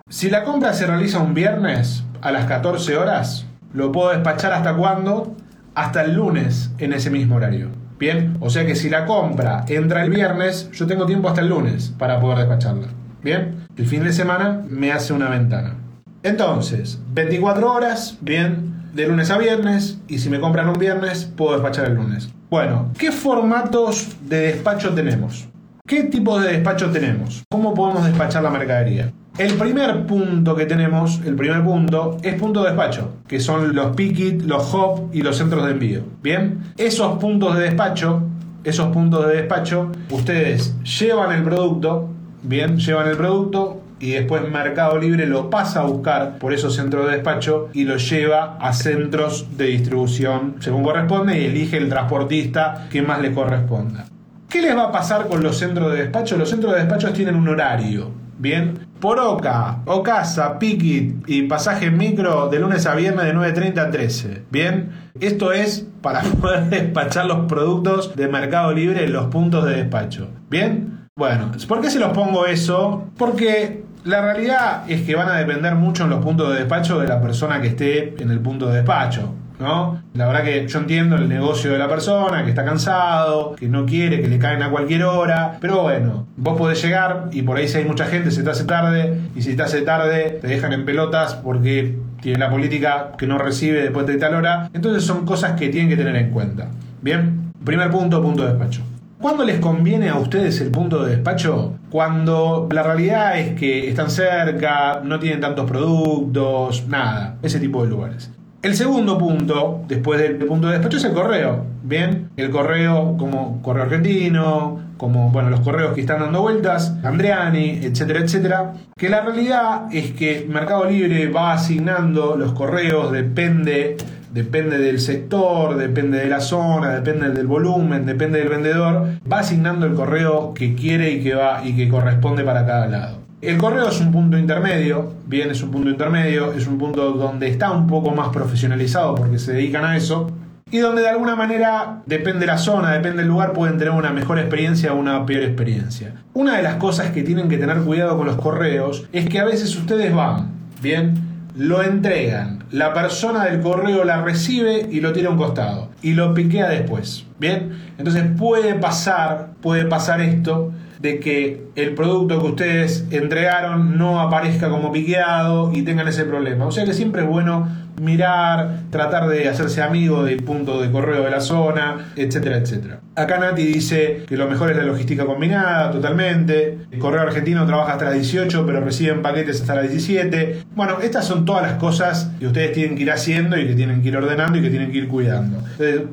Si 0.08 0.30
la 0.30 0.44
compra 0.44 0.72
se 0.72 0.86
realiza 0.86 1.18
un 1.18 1.34
viernes 1.34 2.04
a 2.22 2.30
las 2.30 2.44
14 2.44 2.96
horas, 2.96 3.44
lo 3.74 3.90
puedo 3.90 4.10
despachar 4.10 4.52
hasta 4.52 4.76
cuándo? 4.76 5.34
Hasta 5.74 6.04
el 6.04 6.14
lunes 6.14 6.70
en 6.78 6.92
ese 6.92 7.10
mismo 7.10 7.34
horario. 7.34 7.70
Bien, 7.98 8.36
o 8.38 8.48
sea 8.48 8.64
que 8.64 8.76
si 8.76 8.88
la 8.88 9.04
compra 9.04 9.64
entra 9.66 10.04
el 10.04 10.10
viernes, 10.10 10.70
yo 10.70 10.86
tengo 10.86 11.06
tiempo 11.06 11.28
hasta 11.28 11.40
el 11.40 11.48
lunes 11.48 11.92
para 11.98 12.20
poder 12.20 12.38
despacharla. 12.38 12.86
Bien, 13.20 13.66
el 13.76 13.86
fin 13.88 14.04
de 14.04 14.12
semana 14.12 14.62
me 14.68 14.92
hace 14.92 15.12
una 15.12 15.28
ventana. 15.28 15.74
Entonces, 16.22 17.00
24 17.12 17.72
horas, 17.72 18.16
bien, 18.20 18.90
de 18.94 19.08
lunes 19.08 19.32
a 19.32 19.38
viernes, 19.38 19.98
y 20.06 20.20
si 20.20 20.30
me 20.30 20.38
compran 20.38 20.68
un 20.68 20.78
viernes, 20.78 21.24
puedo 21.24 21.54
despachar 21.54 21.86
el 21.86 21.96
lunes. 21.96 22.28
Bueno, 22.48 22.92
¿qué 22.96 23.10
formatos 23.10 24.16
de 24.20 24.52
despacho 24.52 24.94
tenemos? 24.94 25.48
¿Qué 25.86 26.02
tipos 26.02 26.42
de 26.42 26.50
despacho 26.50 26.90
tenemos? 26.90 27.44
¿Cómo 27.48 27.72
podemos 27.72 28.04
despachar 28.04 28.42
la 28.42 28.50
mercadería? 28.50 29.12
El 29.38 29.54
primer 29.54 30.04
punto 30.04 30.56
que 30.56 30.66
tenemos, 30.66 31.20
el 31.24 31.36
primer 31.36 31.62
punto, 31.62 32.16
es 32.24 32.34
punto 32.34 32.64
de 32.64 32.70
despacho, 32.70 33.18
que 33.28 33.38
son 33.38 33.72
los 33.72 33.94
picket, 33.94 34.42
los 34.42 34.74
hop 34.74 35.10
y 35.12 35.22
los 35.22 35.36
centros 35.36 35.64
de 35.64 35.70
envío. 35.70 36.00
Bien, 36.24 36.58
esos 36.76 37.18
puntos 37.18 37.56
de 37.56 37.62
despacho, 37.62 38.22
esos 38.64 38.88
puntos 38.88 39.28
de 39.28 39.36
despacho, 39.36 39.92
ustedes 40.10 40.74
llevan 40.82 41.30
el 41.30 41.44
producto, 41.44 42.08
bien, 42.42 42.78
llevan 42.78 43.06
el 43.06 43.16
producto, 43.16 43.80
y 44.00 44.10
después 44.10 44.42
Mercado 44.50 44.98
Libre 44.98 45.28
lo 45.28 45.50
pasa 45.50 45.82
a 45.82 45.84
buscar 45.84 46.38
por 46.38 46.52
esos 46.52 46.74
centros 46.74 47.06
de 47.06 47.12
despacho 47.12 47.68
y 47.72 47.84
lo 47.84 47.96
lleva 47.96 48.58
a 48.60 48.72
centros 48.72 49.56
de 49.56 49.66
distribución 49.66 50.56
según 50.58 50.82
corresponde 50.82 51.40
y 51.40 51.44
elige 51.44 51.76
el 51.76 51.88
transportista 51.88 52.88
que 52.90 53.02
más 53.02 53.20
le 53.20 53.32
corresponda. 53.32 54.06
¿Qué 54.48 54.62
les 54.62 54.76
va 54.76 54.84
a 54.84 54.92
pasar 54.92 55.26
con 55.26 55.42
los 55.42 55.58
centros 55.58 55.92
de 55.92 55.98
despacho? 55.98 56.36
Los 56.36 56.50
centros 56.50 56.72
de 56.72 56.80
despacho 56.80 57.12
tienen 57.12 57.34
un 57.34 57.48
horario. 57.48 58.10
Bien, 58.38 58.86
por 59.00 59.18
Oca, 59.18 59.78
Ocasa, 59.86 60.58
Piquit 60.58 61.24
y 61.26 61.42
pasaje 61.42 61.90
micro 61.90 62.48
de 62.48 62.60
lunes 62.60 62.86
a 62.86 62.94
viernes 62.94 63.24
de 63.24 63.34
9.30 63.34 63.78
a 63.78 63.90
13. 63.90 64.42
Bien, 64.50 64.90
esto 65.20 65.52
es 65.52 65.86
para 66.00 66.20
poder 66.40 66.64
despachar 66.66 67.26
los 67.26 67.46
productos 67.46 68.14
de 68.14 68.28
Mercado 68.28 68.72
Libre 68.72 69.04
en 69.04 69.12
los 69.12 69.26
puntos 69.26 69.64
de 69.64 69.76
despacho. 69.76 70.28
Bien, 70.48 71.08
bueno, 71.16 71.50
¿por 71.66 71.80
qué 71.80 71.90
se 71.90 71.98
los 71.98 72.12
pongo 72.12 72.46
eso? 72.46 73.06
Porque 73.16 73.84
la 74.04 74.20
realidad 74.20 74.88
es 74.88 75.02
que 75.02 75.16
van 75.16 75.28
a 75.28 75.36
depender 75.36 75.74
mucho 75.74 76.04
en 76.04 76.10
los 76.10 76.22
puntos 76.22 76.50
de 76.50 76.60
despacho 76.60 77.00
de 77.00 77.08
la 77.08 77.20
persona 77.20 77.60
que 77.60 77.68
esté 77.68 78.22
en 78.22 78.30
el 78.30 78.40
punto 78.40 78.68
de 78.68 78.76
despacho. 78.76 79.34
¿No? 79.58 80.02
La 80.14 80.26
verdad 80.26 80.44
que 80.44 80.68
yo 80.68 80.78
entiendo 80.78 81.16
el 81.16 81.28
negocio 81.28 81.72
de 81.72 81.78
la 81.78 81.88
persona, 81.88 82.44
que 82.44 82.50
está 82.50 82.64
cansado, 82.64 83.54
que 83.56 83.68
no 83.68 83.86
quiere, 83.86 84.20
que 84.20 84.28
le 84.28 84.38
caen 84.38 84.62
a 84.62 84.70
cualquier 84.70 85.04
hora, 85.04 85.58
pero 85.60 85.82
bueno, 85.82 86.26
vos 86.36 86.58
podés 86.58 86.82
llegar 86.82 87.28
y 87.32 87.42
por 87.42 87.56
ahí 87.56 87.68
si 87.68 87.78
hay 87.78 87.84
mucha 87.84 88.06
gente 88.06 88.30
se 88.30 88.42
te 88.42 88.50
hace 88.50 88.64
tarde, 88.64 89.20
y 89.34 89.42
si 89.42 89.56
te 89.56 89.62
hace 89.62 89.82
tarde 89.82 90.38
te 90.40 90.46
dejan 90.46 90.72
en 90.72 90.84
pelotas 90.84 91.34
porque 91.34 91.98
tiene 92.20 92.38
la 92.38 92.50
política 92.50 93.12
que 93.16 93.26
no 93.26 93.38
recibe 93.38 93.82
después 93.82 94.06
de 94.06 94.16
tal 94.16 94.34
hora, 94.34 94.70
entonces 94.74 95.04
son 95.04 95.24
cosas 95.24 95.52
que 95.58 95.68
tienen 95.68 95.88
que 95.88 95.96
tener 95.96 96.16
en 96.16 96.30
cuenta. 96.30 96.68
Bien, 97.02 97.52
primer 97.64 97.90
punto, 97.90 98.22
punto 98.22 98.42
de 98.42 98.50
despacho. 98.50 98.82
¿Cuándo 99.18 99.44
les 99.44 99.60
conviene 99.60 100.10
a 100.10 100.16
ustedes 100.16 100.60
el 100.60 100.70
punto 100.70 101.02
de 101.02 101.12
despacho? 101.16 101.78
Cuando 101.90 102.68
la 102.70 102.82
realidad 102.82 103.38
es 103.38 103.58
que 103.58 103.88
están 103.88 104.10
cerca, 104.10 105.00
no 105.02 105.18
tienen 105.18 105.40
tantos 105.40 105.68
productos, 105.68 106.86
nada, 106.86 107.36
ese 107.42 107.58
tipo 107.58 107.82
de 107.82 107.88
lugares. 107.88 108.30
El 108.66 108.74
segundo 108.74 109.16
punto, 109.16 109.84
después 109.86 110.20
del 110.20 110.38
punto 110.38 110.66
de 110.66 110.72
despacho, 110.72 110.96
es 110.96 111.04
el 111.04 111.12
correo. 111.12 111.64
Bien, 111.84 112.30
el 112.36 112.50
correo 112.50 113.16
como 113.16 113.62
correo 113.62 113.84
argentino, 113.84 114.80
como 114.96 115.30
bueno, 115.30 115.50
los 115.50 115.60
correos 115.60 115.94
que 115.94 116.00
están 116.00 116.18
dando 116.18 116.42
vueltas, 116.42 116.96
Andreani, 117.04 117.78
etcétera, 117.84 118.18
etcétera. 118.18 118.72
Que 118.96 119.08
la 119.08 119.20
realidad 119.20 119.86
es 119.92 120.10
que 120.14 120.48
Mercado 120.48 120.86
Libre 120.86 121.28
va 121.28 121.52
asignando 121.52 122.34
los 122.36 122.54
correos, 122.54 123.12
depende 123.12 123.98
depende 124.32 124.78
del 124.78 124.98
sector, 124.98 125.76
depende 125.76 126.18
de 126.18 126.26
la 126.26 126.40
zona, 126.40 126.92
depende 126.92 127.30
del 127.30 127.46
volumen, 127.46 128.04
depende 128.04 128.40
del 128.40 128.48
vendedor, 128.48 129.10
va 129.32 129.38
asignando 129.38 129.86
el 129.86 129.94
correo 129.94 130.54
que 130.54 130.74
quiere 130.74 131.12
y 131.12 131.22
que 131.22 131.36
va 131.36 131.64
y 131.64 131.76
que 131.76 131.88
corresponde 131.88 132.42
para 132.42 132.66
cada 132.66 132.88
lado. 132.88 133.25
El 133.46 133.58
correo 133.58 133.88
es 133.88 134.00
un 134.00 134.10
punto 134.10 134.36
intermedio, 134.36 135.12
bien, 135.24 135.52
es 135.52 135.62
un 135.62 135.70
punto 135.70 135.88
intermedio, 135.88 136.52
es 136.52 136.66
un 136.66 136.78
punto 136.78 137.12
donde 137.12 137.46
está 137.46 137.70
un 137.70 137.86
poco 137.86 138.10
más 138.10 138.30
profesionalizado 138.30 139.14
porque 139.14 139.38
se 139.38 139.52
dedican 139.52 139.84
a 139.84 139.96
eso, 139.96 140.32
y 140.68 140.78
donde 140.78 141.02
de 141.02 141.10
alguna 141.10 141.36
manera, 141.36 142.02
depende 142.06 142.40
de 142.40 142.46
la 142.46 142.58
zona, 142.58 142.90
depende 142.90 143.18
del 143.18 143.28
lugar, 143.28 143.52
pueden 143.52 143.78
tener 143.78 143.94
una 143.94 144.10
mejor 144.10 144.40
experiencia 144.40 144.92
o 144.92 144.96
una 144.96 145.24
peor 145.26 145.44
experiencia. 145.44 146.12
Una 146.34 146.56
de 146.56 146.64
las 146.64 146.74
cosas 146.74 147.12
que 147.12 147.22
tienen 147.22 147.48
que 147.48 147.56
tener 147.56 147.82
cuidado 147.82 148.16
con 148.16 148.26
los 148.26 148.34
correos 148.34 149.06
es 149.12 149.28
que 149.28 149.38
a 149.38 149.44
veces 149.44 149.76
ustedes 149.76 150.12
van, 150.12 150.50
bien, 150.82 151.14
lo 151.54 151.84
entregan, 151.84 152.64
la 152.72 152.92
persona 152.94 153.44
del 153.44 153.60
correo 153.60 154.02
la 154.02 154.22
recibe 154.22 154.88
y 154.90 154.98
lo 154.98 155.12
tira 155.12 155.28
a 155.28 155.30
un 155.30 155.38
costado 155.38 155.90
y 156.02 156.14
lo 156.14 156.34
piquea 156.34 156.68
después. 156.68 157.26
Bien, 157.38 157.78
entonces 157.96 158.24
puede 158.36 158.74
pasar, 158.74 159.50
puede 159.60 159.84
pasar 159.84 160.20
esto 160.20 160.72
de 160.98 161.20
que 161.20 161.66
el 161.76 161.94
producto 161.94 162.40
que 162.40 162.46
ustedes 162.46 163.04
entregaron 163.10 163.98
no 163.98 164.20
aparezca 164.20 164.70
como 164.70 164.92
piqueado 164.92 165.72
y 165.72 165.82
tengan 165.82 166.08
ese 166.08 166.24
problema. 166.24 166.66
O 166.66 166.72
sea 166.72 166.84
que 166.84 166.94
siempre 166.94 167.22
es 167.22 167.28
bueno 167.28 167.68
mirar, 168.00 168.82
tratar 168.90 169.28
de 169.28 169.48
hacerse 169.48 169.82
amigo 169.82 170.24
del 170.24 170.42
punto 170.42 170.80
de 170.80 170.90
correo 170.90 171.24
de 171.24 171.30
la 171.30 171.40
zona, 171.40 172.12
etcétera, 172.16 172.58
etcétera. 172.58 173.00
Acá 173.14 173.38
Nati 173.38 173.64
dice 173.64 174.24
que 174.28 174.36
lo 174.36 174.46
mejor 174.46 174.70
es 174.70 174.76
la 174.76 174.82
logística 174.82 175.24
combinada, 175.24 175.90
totalmente. 175.90 176.78
El 176.90 176.98
correo 176.98 177.22
argentino 177.22 177.64
trabaja 177.66 177.92
hasta 177.92 178.06
las 178.06 178.14
18, 178.14 178.66
pero 178.66 178.80
reciben 178.80 179.22
paquetes 179.22 179.62
hasta 179.62 179.74
las 179.74 179.88
17. 179.88 180.64
Bueno, 180.74 180.98
estas 181.02 181.24
son 181.26 181.46
todas 181.46 181.62
las 181.62 181.74
cosas 181.74 182.30
que 182.38 182.46
ustedes 182.46 182.72
tienen 182.72 182.94
que 182.94 183.04
ir 183.04 183.10
haciendo 183.10 183.58
y 183.58 183.66
que 183.66 183.74
tienen 183.74 184.02
que 184.02 184.08
ir 184.08 184.16
ordenando 184.16 184.58
y 184.58 184.62
que 184.62 184.68
tienen 184.68 184.92
que 184.92 184.98
ir 184.98 185.08
cuidando. 185.08 185.62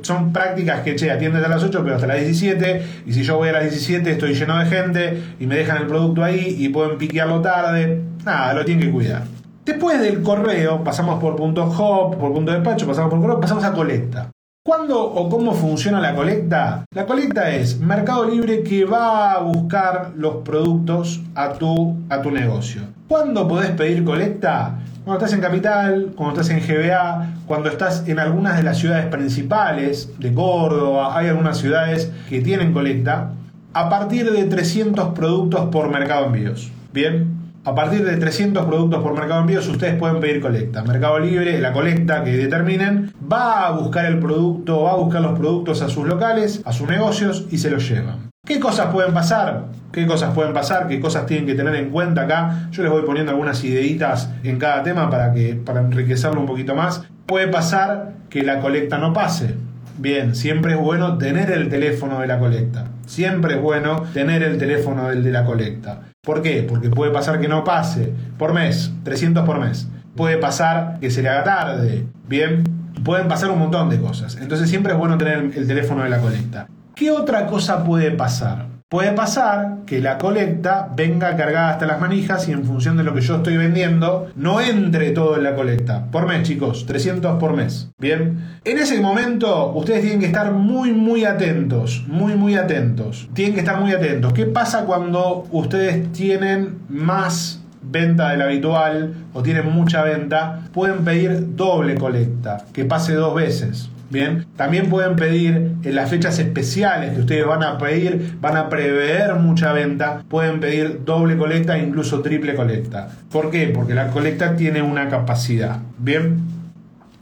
son 0.01 0.31
prácticas 0.31 0.81
que, 0.81 0.95
che, 0.95 1.11
atienden 1.11 1.43
a 1.43 1.49
las 1.49 1.61
8, 1.61 1.81
pero 1.83 1.95
hasta 1.95 2.07
las 2.07 2.21
17. 2.21 2.83
Y 3.05 3.13
si 3.13 3.23
yo 3.23 3.35
voy 3.35 3.49
a 3.49 3.53
las 3.53 3.63
17, 3.63 4.09
estoy 4.09 4.33
lleno 4.33 4.57
de 4.57 4.65
gente 4.65 5.23
y 5.39 5.45
me 5.45 5.55
dejan 5.55 5.81
el 5.81 5.87
producto 5.87 6.23
ahí 6.23 6.55
y 6.57 6.69
pueden 6.69 6.97
piquearlo 6.97 7.41
tarde. 7.41 8.01
Nada, 8.23 8.53
lo 8.53 8.63
tienen 8.63 8.85
que 8.85 8.91
cuidar. 8.91 9.42
Después 9.65 10.01
del 10.01 10.21
correo, 10.21 10.83
pasamos 10.83 11.21
por 11.21 11.37
punto 11.37 11.63
hop, 11.63 12.17
por 12.17 12.33
punto 12.33 12.51
de 12.51 12.57
despacho, 12.57 12.85
pasamos 12.85 13.09
por 13.09 13.21
correo, 13.21 13.39
pasamos 13.39 13.63
a 13.63 13.71
colecta. 13.71 14.29
¿Cuándo 14.65 15.01
o 15.01 15.29
cómo 15.29 15.53
funciona 15.53 16.01
la 16.01 16.13
colecta? 16.13 16.83
La 16.93 17.05
colecta 17.05 17.49
es 17.49 17.79
Mercado 17.79 18.25
Libre 18.25 18.63
que 18.63 18.83
va 18.83 19.31
a 19.31 19.39
buscar 19.39 20.11
los 20.17 20.43
productos 20.43 21.21
a 21.35 21.53
tu, 21.53 21.95
a 22.09 22.21
tu 22.21 22.31
negocio. 22.31 22.81
¿Cuándo 23.07 23.47
podés 23.47 23.71
pedir 23.71 24.03
colecta? 24.03 24.79
Cuando 25.05 25.23
estás 25.23 25.33
en 25.33 25.41
Capital, 25.41 26.13
cuando 26.15 26.41
estás 26.41 26.57
en 26.57 26.65
GBA, 26.65 27.27
cuando 27.45 27.69
estás 27.69 28.05
en 28.07 28.19
algunas 28.19 28.57
de 28.57 28.63
las 28.63 28.77
ciudades 28.77 29.05
principales 29.05 30.09
de 30.19 30.33
Córdoba, 30.33 31.17
hay 31.17 31.27
algunas 31.27 31.57
ciudades 31.57 32.11
que 32.27 32.41
tienen 32.41 32.73
colecta, 32.73 33.31
a 33.73 33.89
partir 33.89 34.29
de 34.29 34.43
300 34.43 35.13
productos 35.13 35.69
por 35.69 35.89
mercado 35.89 36.25
envíos. 36.25 36.69
Bien, 36.93 37.42
a 37.65 37.75
partir 37.75 38.03
de 38.03 38.17
300 38.17 38.65
productos 38.65 39.01
por 39.01 39.13
Mercado 39.13 39.41
Envíos 39.41 39.67
ustedes 39.67 39.95
pueden 39.95 40.19
pedir 40.19 40.41
colecta. 40.41 40.83
Mercado 40.83 41.19
Libre, 41.19 41.59
la 41.59 41.71
colecta 41.71 42.23
que 42.23 42.31
determinen, 42.31 43.13
va 43.31 43.67
a 43.67 43.71
buscar 43.71 44.05
el 44.05 44.19
producto, 44.19 44.83
va 44.83 44.91
a 44.91 44.95
buscar 44.95 45.21
los 45.21 45.37
productos 45.37 45.81
a 45.81 45.89
sus 45.89 46.05
locales, 46.05 46.61
a 46.65 46.73
sus 46.73 46.89
negocios 46.89 47.45
y 47.51 47.57
se 47.57 47.69
los 47.69 47.87
llevan. 47.87 48.29
¿Qué 48.45 48.59
cosas 48.59 48.87
pueden 48.87 49.13
pasar? 49.13 49.67
¿Qué 49.93 50.05
cosas 50.05 50.33
pueden 50.33 50.53
pasar? 50.53 50.87
¿Qué 50.87 50.99
cosas 50.99 51.25
tienen 51.25 51.45
que 51.45 51.55
tener 51.55 51.75
en 51.75 51.91
cuenta 51.91 52.23
acá? 52.23 52.67
Yo 52.71 52.83
les 52.83 52.91
voy 52.91 53.03
poniendo 53.03 53.31
algunas 53.31 53.63
ideitas 53.63 54.29
en 54.43 54.59
cada 54.59 54.83
tema 54.83 55.09
para, 55.09 55.31
que, 55.31 55.55
para 55.55 55.79
enriquecerlo 55.79 56.41
un 56.41 56.47
poquito 56.47 56.75
más. 56.75 57.05
Puede 57.25 57.47
pasar 57.47 58.15
que 58.29 58.43
la 58.43 58.59
colecta 58.59 58.97
no 58.97 59.13
pase. 59.13 59.55
Bien, 59.97 60.35
siempre 60.35 60.73
es 60.73 60.79
bueno 60.79 61.17
tener 61.17 61.51
el 61.51 61.69
teléfono 61.69 62.19
de 62.19 62.27
la 62.27 62.39
colecta. 62.39 62.87
Siempre 63.05 63.55
es 63.55 63.61
bueno 63.61 64.03
tener 64.13 64.43
el 64.43 64.57
teléfono 64.57 65.07
del 65.07 65.23
de 65.23 65.31
la 65.31 65.45
colecta. 65.45 66.12
¿Por 66.25 66.41
qué? 66.41 66.63
Porque 66.63 66.89
puede 66.89 67.11
pasar 67.11 67.41
que 67.41 67.49
no 67.49 67.65
pase 67.65 68.13
por 68.37 68.53
mes, 68.53 68.93
300 69.03 69.43
por 69.43 69.59
mes. 69.59 69.89
Puede 70.15 70.37
pasar 70.37 70.97
que 71.01 71.11
se 71.11 71.21
le 71.21 71.27
haga 71.27 71.43
tarde. 71.43 72.05
Bien, 72.29 72.63
pueden 73.03 73.27
pasar 73.27 73.51
un 73.51 73.59
montón 73.59 73.89
de 73.89 73.99
cosas. 73.99 74.37
Entonces 74.37 74.69
siempre 74.69 74.93
es 74.93 74.97
bueno 74.97 75.17
tener 75.17 75.51
el 75.53 75.67
teléfono 75.67 76.01
de 76.01 76.09
la 76.09 76.19
colecta. 76.19 76.67
¿Qué 76.95 77.11
otra 77.11 77.45
cosa 77.47 77.83
puede 77.83 78.11
pasar? 78.11 78.67
Puede 78.93 79.13
pasar 79.13 79.77
que 79.87 79.99
la 80.01 80.19
colecta 80.19 80.87
venga 80.95 81.35
cargada 81.35 81.71
hasta 81.71 81.87
las 81.87 81.99
manijas 81.99 82.47
y 82.47 82.51
en 82.51 82.63
función 82.63 82.95
de 82.95 83.01
lo 83.01 83.15
que 83.15 83.21
yo 83.21 83.37
estoy 83.37 83.57
vendiendo, 83.57 84.27
no 84.35 84.61
entre 84.61 85.09
todo 85.09 85.35
en 85.35 85.41
la 85.41 85.55
colecta. 85.55 86.05
Por 86.11 86.27
mes, 86.27 86.47
chicos, 86.47 86.85
300 86.85 87.39
por 87.39 87.55
mes. 87.55 87.89
Bien. 87.97 88.59
En 88.63 88.77
ese 88.77 89.01
momento, 89.01 89.71
ustedes 89.73 90.01
tienen 90.01 90.19
que 90.19 90.27
estar 90.27 90.51
muy, 90.51 90.91
muy 90.91 91.25
atentos. 91.25 92.05
Muy, 92.07 92.35
muy 92.35 92.53
atentos. 92.53 93.27
Tienen 93.33 93.55
que 93.55 93.61
estar 93.61 93.81
muy 93.81 93.93
atentos. 93.93 94.31
¿Qué 94.31 94.45
pasa 94.45 94.85
cuando 94.85 95.47
ustedes 95.51 96.11
tienen 96.11 96.77
más 96.87 97.61
venta 97.81 98.29
de 98.29 98.37
la 98.37 98.43
habitual 98.43 99.15
o 99.33 99.41
tienen 99.41 99.71
mucha 99.71 100.03
venta? 100.03 100.67
Pueden 100.71 101.03
pedir 101.03 101.55
doble 101.55 101.95
colecta, 101.95 102.63
que 102.71 102.85
pase 102.85 103.15
dos 103.15 103.33
veces. 103.33 103.89
Bien, 104.13 104.45
también 104.55 104.89
pueden 104.89 105.15
pedir 105.15 105.71
en 105.83 105.95
las 105.95 106.07
fechas 106.07 106.37
especiales 106.37 107.15
que 107.15 107.21
ustedes 107.21 107.47
van 107.47 107.63
a 107.63 107.79
pedir, 107.79 108.37
van 108.39 108.55
a 108.57 108.69
prever 108.69 109.33
mucha 109.37 109.73
venta, 109.73 110.21
pueden 110.29 110.59
pedir 110.59 111.03
doble 111.03 111.35
colecta 111.35 111.79
incluso 111.79 112.21
triple 112.21 112.53
colecta. 112.53 113.09
¿Por 113.31 113.49
qué? 113.49 113.71
Porque 113.73 113.95
la 113.95 114.09
colecta 114.09 114.55
tiene 114.55 114.83
una 114.83 115.09
capacidad. 115.09 115.79
Bien. 115.97 116.41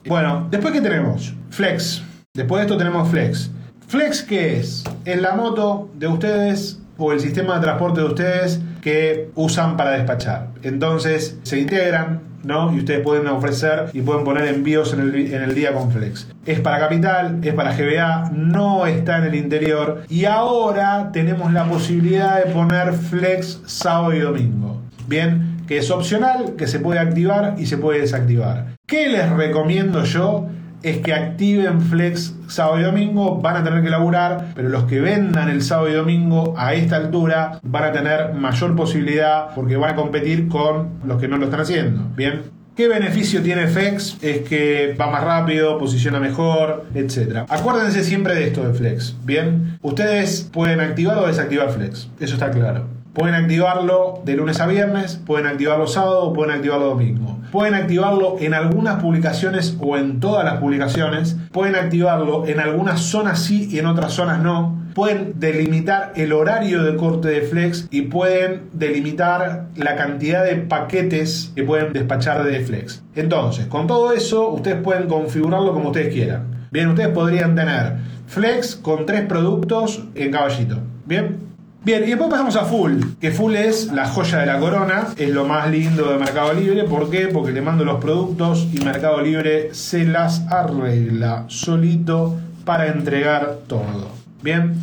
Bueno, 0.06 0.50
después 0.52 0.74
que 0.74 0.82
tenemos 0.82 1.34
Flex. 1.50 2.04
Después 2.34 2.60
de 2.60 2.66
esto 2.66 2.78
tenemos 2.78 3.10
Flex. 3.10 3.52
Flex 3.88 4.24
qué 4.24 4.60
es? 4.60 4.84
Es 5.06 5.22
la 5.22 5.36
moto 5.36 5.90
de 5.98 6.10
ustedes 6.10 6.82
o 6.98 7.12
el 7.12 7.20
sistema 7.20 7.56
de 7.56 7.62
transporte 7.62 8.02
de 8.02 8.08
ustedes 8.08 8.62
que 8.82 9.30
usan 9.36 9.78
para 9.78 9.92
despachar. 9.92 10.50
Entonces 10.64 11.40
se 11.44 11.60
integran, 11.60 12.22
¿no? 12.44 12.74
Y 12.74 12.80
ustedes 12.80 13.02
pueden 13.02 13.28
ofrecer 13.28 13.86
y 13.94 14.02
pueden 14.02 14.24
poner 14.24 14.48
envíos 14.48 14.94
en 14.94 15.02
el, 15.02 15.16
en 15.34 15.42
el, 15.42 15.56
día 15.56 15.74
con 15.74 15.92
Flex. 15.92 16.28
Es 16.46 16.60
para 16.60 16.80
Capital, 16.80 17.40
es 17.44 17.54
para 17.54 17.76
GBA, 17.76 18.32
no 18.34 18.86
está 18.86 19.20
en 19.20 19.26
el 19.26 19.36
interior. 19.36 20.04
Y 20.10 20.26
ahora 20.26 21.12
tenemos 21.12 21.54
la 21.54 21.66
posibilidad 21.66 22.44
de 22.44 22.52
poner 22.52 22.94
Flex 22.94 23.62
sábado 23.66 24.14
y 24.14 24.20
domingo. 24.20 24.82
Bien, 25.08 25.58
que 25.68 25.78
es 25.78 25.92
opcional, 25.92 26.56
que 26.58 26.68
se 26.68 26.80
puede 26.80 27.00
activar 27.00 27.56
y 27.58 27.66
se 27.66 27.78
puede 27.78 28.02
desactivar. 28.02 28.76
¿Qué 28.88 29.08
les 29.08 29.30
recomiendo 29.30 30.04
yo? 30.04 30.48
Es 30.84 30.98
que 30.98 31.14
activen 31.14 31.82
Flex 31.82 32.36
sábado 32.48 32.80
y 32.80 32.84
domingo, 32.84 33.40
van 33.40 33.58
a 33.58 33.64
tener 33.64 33.84
que 33.84 33.90
laburar, 33.90 34.48
pero 34.56 34.70
los 34.70 34.84
que 34.86 35.00
vendan 35.00 35.50
el 35.50 35.62
sábado 35.62 35.90
y 35.90 35.94
domingo 35.94 36.54
a 36.58 36.74
esta 36.74 36.98
altura 36.98 37.60
van 37.64 37.84
a 37.84 37.92
tener 37.92 38.34
mayor 38.34 38.76
posibilidad 38.76 39.54
porque 39.56 39.78
van 39.78 39.92
a 39.92 39.96
competir 39.96 40.48
con 40.48 41.02
los 41.06 41.20
que 41.20 41.28
no 41.28 41.38
lo 41.38 41.46
están 41.46 41.62
haciendo. 41.62 42.04
Bien. 42.16 42.42
¿Qué 42.76 42.88
beneficio 42.88 43.42
tiene 43.44 43.68
Flex? 43.68 44.18
Es 44.24 44.48
que 44.48 44.96
va 45.00 45.12
más 45.12 45.24
rápido, 45.24 45.78
posiciona 45.78 46.20
mejor, 46.20 46.86
etc. 46.96 47.44
Acuérdense 47.50 48.04
siempre 48.04 48.34
de 48.34 48.48
esto 48.48 48.66
de 48.66 48.74
Flex. 48.74 49.16
Bien, 49.26 49.78
ustedes 49.82 50.50
pueden 50.52 50.80
activar 50.80 51.18
o 51.18 51.28
desactivar 51.28 51.70
Flex. 51.72 52.10
Eso 52.20 52.36
está 52.36 52.50
claro. 52.50 52.86
Pueden 53.14 53.36
activarlo 53.36 54.22
de 54.24 54.36
lunes 54.36 54.62
a 54.62 54.68
viernes, 54.68 55.22
pueden 55.26 55.48
activarlo 55.48 55.86
sábado, 55.86 56.32
pueden 56.32 56.56
activarlo 56.56 56.88
domingo. 56.88 57.41
Pueden 57.52 57.74
activarlo 57.74 58.38
en 58.40 58.54
algunas 58.54 59.02
publicaciones 59.02 59.76
o 59.80 59.98
en 59.98 60.20
todas 60.20 60.46
las 60.46 60.60
publicaciones. 60.60 61.36
Pueden 61.52 61.76
activarlo 61.76 62.48
en 62.48 62.60
algunas 62.60 63.02
zonas 63.02 63.40
sí 63.44 63.68
y 63.70 63.80
en 63.80 63.88
otras 63.88 64.14
zonas 64.14 64.42
no. 64.42 64.80
pueden 64.94 65.40
delimitar 65.40 66.14
el 66.16 66.34
horario 66.34 66.84
de 66.84 66.96
corte 66.96 67.30
de 67.30 67.42
Flex 67.42 67.88
y 67.92 68.04
pueden 68.04 68.64
delimitar 68.74 69.68
la 69.76 69.96
cantidad 69.96 70.44
de 70.44 70.56
paquetes 70.56 71.52
que 71.56 71.64
pueden 71.64 71.94
despachar 71.94 72.44
de 72.44 72.60
Flex. 72.60 73.04
Entonces, 73.16 73.68
con 73.68 73.88
todo 73.88 74.12
eso, 74.14 74.50
ustedes 74.50 74.82
pueden 74.82 75.08
configurarlo 75.08 75.74
como 75.74 75.90
ustedes 75.90 76.14
quieran. 76.14 76.68
Bien, 76.72 76.90
ustedes 76.90 77.10
podrían 77.10 77.56
tener 77.56 77.98
Flex 78.28 78.76
con 78.76 79.06
tres 79.06 79.26
productos 79.26 80.04
en 80.16 80.32
caballito. 80.32 80.78
Bien, 81.06 81.51
Bien, 81.84 82.04
y 82.04 82.10
después 82.10 82.30
pasamos 82.30 82.56
a 82.58 82.66
Full, 82.66 83.00
que 83.20 83.32
Full 83.32 83.56
es 83.56 83.92
la 83.92 84.06
joya 84.08 84.38
de 84.38 84.46
la 84.46 84.60
corona, 84.60 85.08
es 85.18 85.32
lo 85.32 85.46
más 85.46 85.68
lindo 85.68 86.12
de 86.12 86.20
Mercado 86.20 86.54
Libre. 86.54 86.84
¿Por 86.84 87.10
qué? 87.10 87.30
Porque 87.30 87.52
le 87.52 87.62
mando 87.64 87.84
los 87.84 88.00
productos 88.00 88.68
y 88.72 88.86
Mercado 88.86 89.20
Libre 89.20 89.74
se 89.74 90.06
las 90.06 90.46
arregla 90.52 91.46
solito 91.48 92.38
para 92.66 92.86
entregar 92.86 93.62
todo. 93.66 94.10
Bien, 94.44 94.76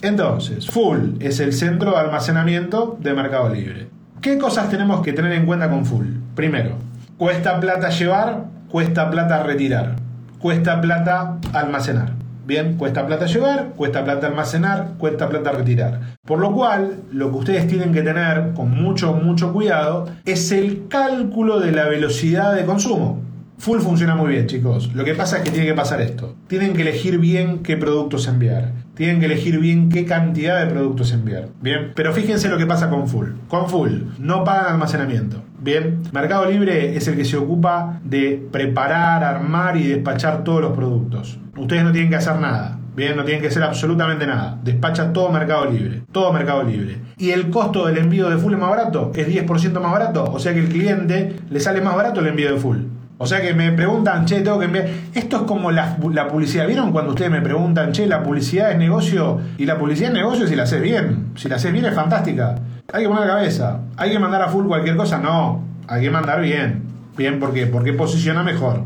entonces, 0.00 0.66
Full 0.66 1.20
es 1.20 1.40
el 1.40 1.52
centro 1.52 1.90
de 1.90 1.98
almacenamiento 1.98 2.96
de 3.00 3.12
Mercado 3.12 3.50
Libre. 3.50 3.88
¿Qué 4.22 4.38
cosas 4.38 4.70
tenemos 4.70 5.02
que 5.02 5.12
tener 5.12 5.32
en 5.32 5.44
cuenta 5.44 5.68
con 5.68 5.84
Full? 5.84 6.06
Primero, 6.34 6.76
cuesta 7.18 7.60
plata 7.60 7.90
llevar, 7.90 8.46
cuesta 8.70 9.10
plata 9.10 9.42
retirar, 9.42 9.96
cuesta 10.38 10.80
plata 10.80 11.36
almacenar. 11.52 12.15
Bien, 12.46 12.76
cuesta 12.76 13.04
plata 13.04 13.26
llevar, 13.26 13.72
cuesta 13.76 14.04
plata 14.04 14.28
almacenar, 14.28 14.92
cuesta 14.98 15.28
plata 15.28 15.50
retirar. 15.50 16.00
Por 16.24 16.38
lo 16.38 16.52
cual, 16.52 17.00
lo 17.10 17.32
que 17.32 17.38
ustedes 17.38 17.66
tienen 17.66 17.92
que 17.92 18.02
tener 18.02 18.52
con 18.54 18.70
mucho, 18.70 19.14
mucho 19.14 19.52
cuidado 19.52 20.08
es 20.24 20.52
el 20.52 20.86
cálculo 20.86 21.58
de 21.58 21.72
la 21.72 21.88
velocidad 21.88 22.54
de 22.54 22.64
consumo. 22.64 23.20
Full 23.58 23.80
funciona 23.80 24.14
muy 24.14 24.30
bien, 24.30 24.46
chicos. 24.46 24.94
Lo 24.94 25.04
que 25.04 25.14
pasa 25.14 25.38
es 25.38 25.42
que 25.42 25.50
tiene 25.50 25.66
que 25.66 25.74
pasar 25.74 26.00
esto. 26.00 26.36
Tienen 26.46 26.74
que 26.74 26.82
elegir 26.82 27.18
bien 27.18 27.64
qué 27.64 27.76
productos 27.76 28.28
enviar. 28.28 28.70
Tienen 28.94 29.18
que 29.18 29.26
elegir 29.26 29.58
bien 29.58 29.88
qué 29.88 30.04
cantidad 30.04 30.64
de 30.64 30.70
productos 30.72 31.12
enviar. 31.12 31.48
Bien, 31.60 31.92
pero 31.96 32.12
fíjense 32.12 32.48
lo 32.48 32.58
que 32.58 32.66
pasa 32.66 32.90
con 32.90 33.08
Full. 33.08 33.30
Con 33.48 33.68
Full, 33.68 33.90
no 34.20 34.44
pagan 34.44 34.74
almacenamiento. 34.74 35.42
Bien, 35.66 36.00
Mercado 36.12 36.48
Libre 36.48 36.96
es 36.96 37.08
el 37.08 37.16
que 37.16 37.24
se 37.24 37.36
ocupa 37.36 37.98
de 38.04 38.40
preparar, 38.52 39.24
armar 39.24 39.76
y 39.76 39.88
despachar 39.88 40.44
todos 40.44 40.60
los 40.60 40.76
productos. 40.76 41.40
Ustedes 41.56 41.82
no 41.82 41.90
tienen 41.90 42.08
que 42.08 42.14
hacer 42.14 42.36
nada. 42.36 42.78
Bien, 42.94 43.16
no 43.16 43.24
tienen 43.24 43.42
que 43.42 43.48
hacer 43.48 43.64
absolutamente 43.64 44.28
nada. 44.28 44.60
Despacha 44.62 45.12
todo 45.12 45.28
Mercado 45.32 45.64
Libre. 45.64 46.04
Todo 46.12 46.32
Mercado 46.32 46.62
Libre. 46.62 46.98
Y 47.18 47.30
el 47.30 47.50
costo 47.50 47.84
del 47.84 47.98
envío 47.98 48.30
de 48.30 48.38
full 48.38 48.52
es 48.52 48.60
más 48.60 48.70
barato. 48.70 49.10
Es 49.16 49.26
10% 49.26 49.80
más 49.80 49.90
barato. 49.90 50.22
O 50.32 50.38
sea 50.38 50.54
que 50.54 50.60
el 50.60 50.68
cliente 50.68 51.34
le 51.50 51.58
sale 51.58 51.80
más 51.80 51.96
barato 51.96 52.20
el 52.20 52.28
envío 52.28 52.52
de 52.52 52.60
full. 52.60 52.78
O 53.18 53.26
sea 53.26 53.40
que 53.40 53.54
me 53.54 53.72
preguntan, 53.72 54.26
che, 54.26 54.42
tengo 54.42 54.58
que 54.58 54.66
enviar. 54.66 54.88
Esto 55.14 55.36
es 55.36 55.42
como 55.42 55.70
la, 55.70 55.96
publicidad. 55.96 56.66
¿Vieron 56.66 56.92
cuando 56.92 57.12
ustedes 57.12 57.30
me 57.30 57.40
preguntan, 57.40 57.92
che, 57.92 58.06
la 58.06 58.22
publicidad 58.22 58.72
es 58.72 58.78
negocio? 58.78 59.40
Y 59.56 59.64
la 59.64 59.78
publicidad 59.78 60.10
es 60.10 60.16
negocio 60.16 60.46
si 60.46 60.54
la 60.54 60.64
haces 60.64 60.82
bien. 60.82 61.28
Si 61.34 61.48
la 61.48 61.56
haces 61.56 61.72
bien 61.72 61.86
es 61.86 61.94
fantástica. 61.94 62.56
Hay 62.92 63.04
que 63.04 63.08
poner 63.08 63.26
la 63.26 63.34
cabeza. 63.34 63.80
¿Hay 63.96 64.10
que 64.10 64.18
mandar 64.18 64.42
a 64.42 64.48
full 64.48 64.66
cualquier 64.66 64.96
cosa? 64.96 65.18
No. 65.18 65.62
Hay 65.88 66.02
que 66.02 66.10
mandar 66.10 66.42
bien. 66.42 66.82
Bien, 67.16 67.40
¿por 67.40 67.54
qué? 67.54 67.66
Porque 67.66 67.94
posiciona 67.94 68.42
mejor. 68.42 68.82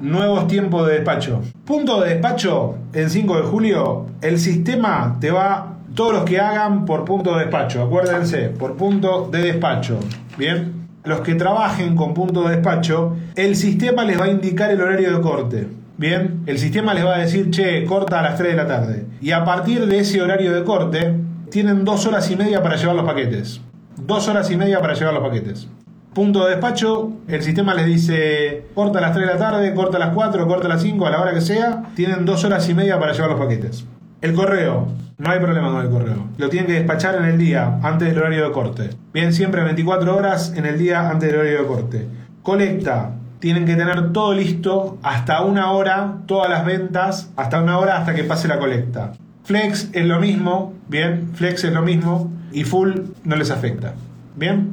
Nuevos 0.00 0.48
tiempos 0.48 0.88
de 0.88 0.94
despacho. 0.94 1.40
Punto 1.64 2.00
de 2.00 2.14
despacho 2.14 2.78
en 2.92 3.10
5 3.10 3.36
de 3.36 3.42
julio. 3.42 4.06
El 4.22 4.40
sistema 4.40 5.18
te 5.20 5.30
va. 5.30 5.68
Todos 5.94 6.14
los 6.14 6.24
que 6.24 6.40
hagan 6.40 6.84
por 6.84 7.04
punto 7.04 7.34
de 7.34 7.42
despacho. 7.42 7.82
Acuérdense, 7.82 8.48
por 8.48 8.76
punto 8.76 9.28
de 9.30 9.42
despacho. 9.42 10.00
Bien 10.36 10.81
los 11.04 11.20
que 11.20 11.34
trabajen 11.34 11.96
con 11.96 12.14
punto 12.14 12.44
de 12.44 12.56
despacho, 12.56 13.16
el 13.34 13.56
sistema 13.56 14.04
les 14.04 14.20
va 14.20 14.26
a 14.26 14.30
indicar 14.30 14.70
el 14.70 14.80
horario 14.80 15.16
de 15.16 15.20
corte. 15.20 15.66
Bien, 15.96 16.42
el 16.46 16.58
sistema 16.58 16.94
les 16.94 17.04
va 17.04 17.16
a 17.16 17.18
decir, 17.18 17.50
che, 17.50 17.84
corta 17.84 18.20
a 18.20 18.22
las 18.22 18.36
3 18.36 18.52
de 18.52 18.56
la 18.56 18.66
tarde. 18.66 19.06
Y 19.20 19.32
a 19.32 19.44
partir 19.44 19.86
de 19.86 19.98
ese 19.98 20.22
horario 20.22 20.52
de 20.52 20.64
corte, 20.64 21.14
tienen 21.50 21.84
dos 21.84 22.06
horas 22.06 22.30
y 22.30 22.36
media 22.36 22.62
para 22.62 22.76
llevar 22.76 22.96
los 22.96 23.04
paquetes. 23.04 23.60
Dos 23.96 24.28
horas 24.28 24.50
y 24.50 24.56
media 24.56 24.80
para 24.80 24.94
llevar 24.94 25.14
los 25.14 25.22
paquetes. 25.22 25.68
Punto 26.14 26.44
de 26.44 26.50
despacho, 26.50 27.12
el 27.26 27.42
sistema 27.42 27.74
les 27.74 27.86
dice, 27.86 28.66
corta 28.74 28.98
a 28.98 29.02
las 29.02 29.12
3 29.12 29.26
de 29.26 29.32
la 29.32 29.38
tarde, 29.38 29.74
corta 29.74 29.96
a 29.96 30.00
las 30.00 30.14
4, 30.14 30.46
corta 30.46 30.66
a 30.66 30.70
las 30.70 30.82
5, 30.82 31.06
a 31.06 31.10
la 31.10 31.20
hora 31.20 31.34
que 31.34 31.40
sea. 31.40 31.84
Tienen 31.96 32.24
dos 32.24 32.44
horas 32.44 32.68
y 32.68 32.74
media 32.74 32.98
para 32.98 33.12
llevar 33.12 33.30
los 33.30 33.40
paquetes. 33.40 33.86
El 34.22 34.34
correo, 34.34 34.86
no 35.18 35.30
hay 35.32 35.40
problema 35.40 35.72
con 35.72 35.84
el 35.84 35.90
correo. 35.90 36.28
Lo 36.38 36.48
tienen 36.48 36.68
que 36.68 36.74
despachar 36.74 37.16
en 37.16 37.24
el 37.24 37.38
día, 37.38 37.80
antes 37.82 38.06
del 38.06 38.18
horario 38.18 38.44
de 38.44 38.52
corte. 38.52 38.90
Bien, 39.12 39.32
siempre 39.32 39.64
24 39.64 40.16
horas 40.16 40.54
en 40.56 40.64
el 40.64 40.78
día 40.78 41.10
antes 41.10 41.28
del 41.28 41.40
horario 41.40 41.62
de 41.62 41.66
corte. 41.66 42.06
Colecta, 42.40 43.16
tienen 43.40 43.66
que 43.66 43.74
tener 43.74 44.12
todo 44.12 44.32
listo 44.32 44.98
hasta 45.02 45.42
una 45.42 45.72
hora, 45.72 46.18
todas 46.26 46.48
las 46.48 46.64
ventas, 46.64 47.32
hasta 47.34 47.60
una 47.60 47.78
hora 47.78 47.96
hasta 47.96 48.14
que 48.14 48.22
pase 48.22 48.46
la 48.46 48.60
colecta. 48.60 49.12
Flex 49.42 49.90
es 49.92 50.06
lo 50.06 50.20
mismo, 50.20 50.72
bien, 50.86 51.30
Flex 51.34 51.64
es 51.64 51.72
lo 51.72 51.82
mismo 51.82 52.30
y 52.52 52.62
Full 52.62 52.92
no 53.24 53.34
les 53.34 53.50
afecta. 53.50 53.94
Bien, 54.36 54.70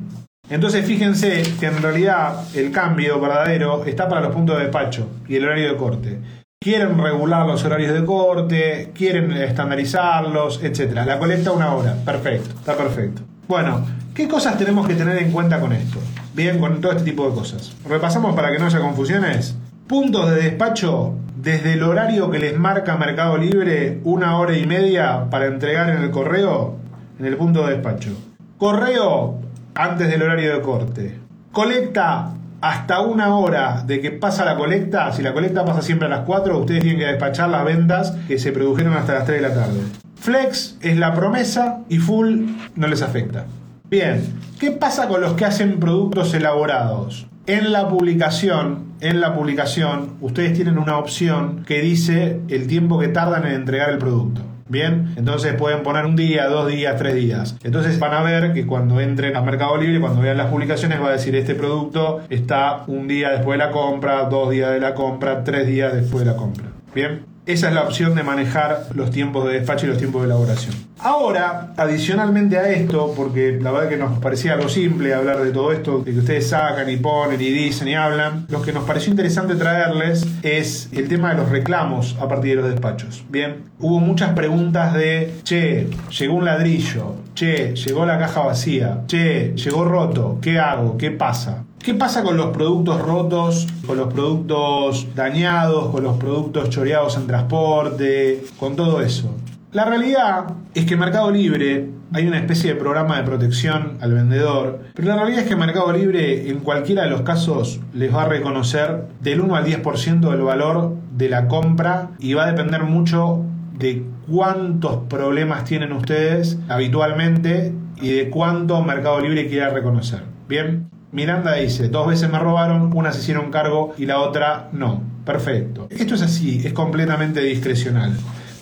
entonces 0.47 0.85
fíjense 0.85 1.41
que 1.59 1.65
en 1.65 1.81
realidad 1.81 2.35
el 2.53 2.71
cambio 2.71 3.19
verdadero 3.19 3.83
está 3.85 4.07
para 4.07 4.21
los 4.21 4.35
puntos 4.35 4.57
de 4.57 4.65
despacho 4.65 5.09
y 5.27 5.37
el 5.37 5.45
horario 5.45 5.71
de 5.71 5.75
corte. 5.75 6.19
Quieren 6.61 6.97
regular 7.01 7.47
los 7.47 7.63
horarios 7.63 7.93
de 7.93 8.03
corte, 8.03 8.91
quieren 8.93 9.31
estandarizarlos, 9.31 10.61
etc. 10.61 10.91
La 11.05 11.17
colecta 11.17 11.53
una 11.53 11.73
hora, 11.73 11.95
perfecto, 12.03 12.49
está 12.49 12.75
perfecto. 12.75 13.21
Bueno, 13.47 13.85
¿qué 14.13 14.27
cosas 14.27 14.57
tenemos 14.57 14.85
que 14.85 14.95
tener 14.95 15.19
en 15.19 15.31
cuenta 15.31 15.61
con 15.61 15.71
esto? 15.71 15.99
Bien, 16.33 16.59
con 16.59 16.81
todo 16.81 16.91
este 16.91 17.05
tipo 17.05 17.29
de 17.29 17.33
cosas. 17.33 17.73
Repasamos 17.87 18.35
para 18.35 18.51
que 18.51 18.59
no 18.59 18.65
haya 18.65 18.81
confusiones. 18.81 19.55
Puntos 19.87 20.31
de 20.31 20.35
despacho 20.35 21.13
desde 21.37 21.75
el 21.75 21.83
horario 21.83 22.29
que 22.29 22.39
les 22.39 22.59
marca 22.59 22.97
Mercado 22.97 23.37
Libre, 23.37 24.01
una 24.03 24.37
hora 24.37 24.57
y 24.57 24.65
media 24.65 25.29
para 25.29 25.45
entregar 25.45 25.89
en 25.89 26.03
el 26.03 26.11
correo, 26.11 26.75
en 27.19 27.25
el 27.25 27.37
punto 27.37 27.65
de 27.65 27.75
despacho. 27.75 28.11
Correo 28.57 29.39
antes 29.75 30.09
del 30.09 30.23
horario 30.23 30.55
de 30.55 30.61
corte. 30.61 31.19
Colecta 31.53 32.33
hasta 32.61 33.01
una 33.01 33.35
hora 33.35 33.83
de 33.85 34.01
que 34.01 34.11
pasa 34.11 34.45
la 34.45 34.55
colecta, 34.55 35.11
si 35.13 35.21
la 35.21 35.33
colecta 35.33 35.65
pasa 35.65 35.81
siempre 35.81 36.07
a 36.07 36.09
las 36.09 36.21
4, 36.21 36.57
ustedes 36.59 36.81
tienen 36.81 36.99
que 36.99 37.07
despachar 37.07 37.49
las 37.49 37.65
ventas 37.65 38.11
que 38.27 38.37
se 38.39 38.51
produjeron 38.51 38.93
hasta 38.93 39.13
las 39.13 39.25
3 39.25 39.41
de 39.41 39.47
la 39.47 39.53
tarde. 39.53 39.79
Flex 40.15 40.77
es 40.81 40.97
la 40.97 41.13
promesa 41.13 41.79
y 41.87 41.97
full 41.97 42.47
no 42.75 42.87
les 42.87 43.01
afecta. 43.01 43.45
Bien, 43.89 44.21
¿qué 44.59 44.71
pasa 44.71 45.07
con 45.07 45.21
los 45.21 45.33
que 45.33 45.45
hacen 45.45 45.79
productos 45.79 46.33
elaborados? 46.33 47.27
En 47.47 47.71
la 47.71 47.87
publicación, 47.87 48.93
en 48.99 49.21
la 49.21 49.33
publicación, 49.33 50.17
ustedes 50.21 50.53
tienen 50.53 50.77
una 50.77 50.97
opción 50.97 51.63
que 51.65 51.81
dice 51.81 52.41
el 52.49 52.67
tiempo 52.67 52.99
que 52.99 53.07
tardan 53.07 53.47
en 53.47 53.53
entregar 53.53 53.89
el 53.89 53.97
producto. 53.97 54.41
Bien, 54.69 55.13
entonces 55.15 55.55
pueden 55.55 55.81
poner 55.81 56.05
un 56.05 56.15
día, 56.15 56.47
dos 56.47 56.67
días, 56.67 56.95
tres 56.97 57.15
días. 57.15 57.57
Entonces 57.63 57.99
van 57.99 58.13
a 58.13 58.21
ver 58.21 58.53
que 58.53 58.67
cuando 58.67 59.01
entren 59.01 59.35
a 59.35 59.41
Mercado 59.41 59.75
Libre, 59.77 59.99
cuando 59.99 60.21
vean 60.21 60.37
las 60.37 60.47
publicaciones, 60.47 61.01
va 61.01 61.09
a 61.09 61.11
decir 61.13 61.35
este 61.35 61.55
producto 61.55 62.21
está 62.29 62.83
un 62.85 63.07
día 63.07 63.31
después 63.31 63.57
de 63.57 63.65
la 63.65 63.71
compra, 63.71 64.25
dos 64.25 64.51
días 64.51 64.71
de 64.71 64.79
la 64.79 64.93
compra, 64.93 65.43
tres 65.43 65.67
días 65.67 65.93
después 65.93 66.23
de 66.23 66.31
la 66.31 66.37
compra. 66.37 66.65
Bien, 66.93 67.25
esa 67.45 67.69
es 67.69 67.73
la 67.73 67.83
opción 67.83 68.15
de 68.15 68.23
manejar 68.23 68.87
los 68.93 69.11
tiempos 69.11 69.47
de 69.47 69.53
despacho 69.53 69.85
y 69.85 69.89
los 69.89 69.97
tiempos 69.97 70.21
de 70.21 70.27
elaboración. 70.27 70.75
Ahora, 71.01 71.73
adicionalmente 71.77 72.57
a 72.57 72.69
esto, 72.69 73.13
porque 73.15 73.57
la 73.61 73.71
verdad 73.71 73.89
que 73.89 73.97
nos 73.97 74.19
parecía 74.19 74.53
algo 74.53 74.67
simple 74.67 75.13
hablar 75.13 75.41
de 75.41 75.51
todo 75.51 75.71
esto, 75.71 75.99
de 75.99 76.11
que 76.11 76.19
ustedes 76.19 76.49
sacan 76.49 76.89
y 76.89 76.97
ponen 76.97 77.39
y 77.39 77.49
dicen 77.49 77.87
y 77.87 77.95
hablan, 77.95 78.45
lo 78.49 78.61
que 78.61 78.73
nos 78.73 78.83
pareció 78.83 79.11
interesante 79.11 79.55
traerles 79.55 80.27
es 80.43 80.89
el 80.91 81.07
tema 81.07 81.29
de 81.29 81.37
los 81.37 81.49
reclamos 81.49 82.17
a 82.19 82.27
partir 82.27 82.57
de 82.57 82.61
los 82.63 82.71
despachos. 82.71 83.23
Bien, 83.29 83.63
hubo 83.79 83.99
muchas 83.99 84.33
preguntas 84.33 84.93
de, 84.93 85.35
che, 85.43 85.87
llegó 86.19 86.33
un 86.33 86.45
ladrillo, 86.45 87.15
che, 87.33 87.75
llegó 87.75 88.05
la 88.05 88.19
caja 88.19 88.41
vacía, 88.41 89.03
che, 89.07 89.53
llegó 89.55 89.85
roto, 89.85 90.37
¿qué 90.41 90.59
hago? 90.59 90.97
¿Qué 90.97 91.11
pasa? 91.11 91.63
¿Qué 91.81 91.93
pasa 91.93 92.23
con 92.23 92.35
los 92.35 92.47
productos 92.47 93.01
rotos, 93.01 93.65
con 93.87 93.95
los 93.95 94.13
productos 94.13 95.07
dañados, 95.15 95.89
con 95.91 96.03
los 96.03 96.17
productos 96.17 96.69
choreados 96.69 97.15
en 97.15 97.25
transporte, 97.25 98.43
con 98.59 98.75
todo 98.75 99.01
eso? 99.01 99.33
La 99.71 99.85
realidad 99.85 100.55
es 100.73 100.85
que 100.85 100.97
Mercado 100.97 101.31
Libre 101.31 101.89
hay 102.11 102.27
una 102.27 102.37
especie 102.37 102.73
de 102.73 102.79
programa 102.79 103.17
de 103.17 103.23
protección 103.23 103.97
al 104.01 104.13
vendedor, 104.13 104.81
pero 104.93 105.07
la 105.07 105.15
realidad 105.15 105.43
es 105.43 105.47
que 105.47 105.55
Mercado 105.55 105.93
Libre 105.93 106.49
en 106.49 106.59
cualquiera 106.59 107.03
de 107.03 107.11
los 107.11 107.21
casos 107.21 107.79
les 107.93 108.13
va 108.13 108.23
a 108.23 108.27
reconocer 108.27 109.05
del 109.21 109.39
1 109.39 109.55
al 109.55 109.65
10% 109.65 110.31
del 110.31 110.41
valor 110.41 110.95
de 111.15 111.29
la 111.29 111.47
compra 111.47 112.09
y 112.19 112.33
va 112.33 112.43
a 112.43 112.51
depender 112.51 112.83
mucho 112.83 113.45
de 113.77 114.03
cuántos 114.29 114.97
problemas 115.07 115.63
tienen 115.63 115.93
ustedes 115.93 116.59
habitualmente 116.67 117.73
y 118.01 118.11
de 118.11 118.29
cuánto 118.29 118.83
Mercado 118.83 119.21
Libre 119.21 119.47
quiera 119.47 119.69
reconocer. 119.69 120.23
Bien, 120.49 120.89
Miranda 121.11 121.53
dice, 121.53 121.89
dos 121.89 122.07
veces 122.07 122.29
me 122.29 122.37
robaron, 122.37 122.95
una 122.95 123.11
se 123.11 123.19
hicieron 123.19 123.49
cargo 123.49 123.93
y 123.97 124.05
la 124.05 124.19
otra 124.19 124.69
no. 124.71 125.01
Perfecto. 125.25 125.87
Esto 125.89 126.15
es 126.15 126.21
así, 126.21 126.61
es 126.65 126.73
completamente 126.73 127.41
discrecional. 127.41 128.15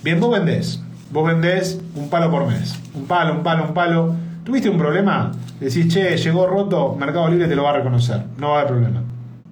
Bien, 0.03 0.19
vos 0.19 0.31
vendés. 0.31 0.81
Vos 1.11 1.27
vendés 1.27 1.79
un 1.95 2.09
palo 2.09 2.29
por 2.31 2.47
mes. 2.47 2.75
Un 2.93 3.05
palo, 3.05 3.33
un 3.33 3.43
palo, 3.43 3.65
un 3.65 3.73
palo. 3.73 4.15
¿Tuviste 4.43 4.69
un 4.69 4.77
problema? 4.77 5.31
Decís, 5.59 5.93
che, 5.93 6.15
llegó 6.17 6.47
roto, 6.47 6.95
Mercado 6.95 7.27
Libre 7.29 7.47
te 7.47 7.55
lo 7.55 7.63
va 7.63 7.71
a 7.71 7.73
reconocer. 7.73 8.23
No 8.37 8.49
va 8.49 8.55
a 8.55 8.59
haber 8.61 8.73
problema. 8.73 9.01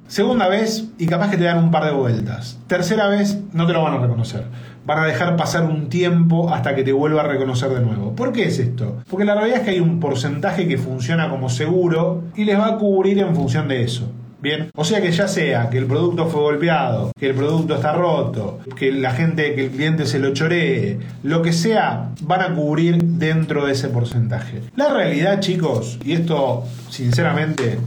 Segunda 0.07 0.47
vez 0.47 0.85
y 0.99 1.07
capaz 1.07 1.31
que 1.31 1.37
te 1.37 1.45
dan 1.45 1.63
un 1.63 1.71
par 1.71 1.83
de 1.83 1.91
vueltas. 1.91 2.59
Tercera 2.67 3.07
vez 3.07 3.39
no 3.53 3.65
te 3.65 3.73
lo 3.73 3.81
van 3.81 3.95
a 3.95 3.97
reconocer. 3.97 4.43
Van 4.85 4.99
a 4.99 5.05
dejar 5.07 5.35
pasar 5.35 5.63
un 5.63 5.89
tiempo 5.89 6.53
hasta 6.53 6.75
que 6.75 6.83
te 6.83 6.93
vuelva 6.93 7.21
a 7.21 7.27
reconocer 7.27 7.71
de 7.71 7.81
nuevo. 7.81 8.15
¿Por 8.15 8.31
qué 8.31 8.45
es 8.45 8.59
esto? 8.59 8.97
Porque 9.09 9.25
la 9.25 9.33
realidad 9.33 9.59
es 9.59 9.63
que 9.63 9.71
hay 9.71 9.79
un 9.79 9.99
porcentaje 9.99 10.67
que 10.67 10.77
funciona 10.77 11.27
como 11.29 11.49
seguro 11.49 12.23
y 12.35 12.43
les 12.43 12.59
va 12.59 12.67
a 12.67 12.77
cubrir 12.77 13.17
en 13.17 13.35
función 13.35 13.67
de 13.67 13.83
eso. 13.83 14.11
Bien, 14.41 14.69
o 14.75 14.85
sea 14.85 15.01
que 15.01 15.11
ya 15.11 15.27
sea 15.27 15.71
que 15.71 15.79
el 15.79 15.87
producto 15.87 16.27
fue 16.27 16.41
golpeado, 16.41 17.11
que 17.17 17.29
el 17.29 17.35
producto 17.35 17.73
está 17.73 17.93
roto, 17.93 18.59
que 18.75 18.91
la 18.91 19.09
gente, 19.09 19.55
que 19.55 19.65
el 19.65 19.71
cliente 19.71 20.05
se 20.05 20.19
lo 20.19 20.33
choree, 20.33 20.99
lo 21.23 21.41
que 21.41 21.51
sea, 21.51 22.11
van 22.21 22.41
a 22.41 22.53
cubrir 22.53 23.03
dentro 23.03 23.65
de 23.65 23.71
ese 23.71 23.87
porcentaje. 23.87 24.61
La 24.75 24.93
realidad, 24.93 25.39
chicos, 25.39 25.97
y 26.05 26.13
esto 26.13 26.63
sinceramente 26.89 27.79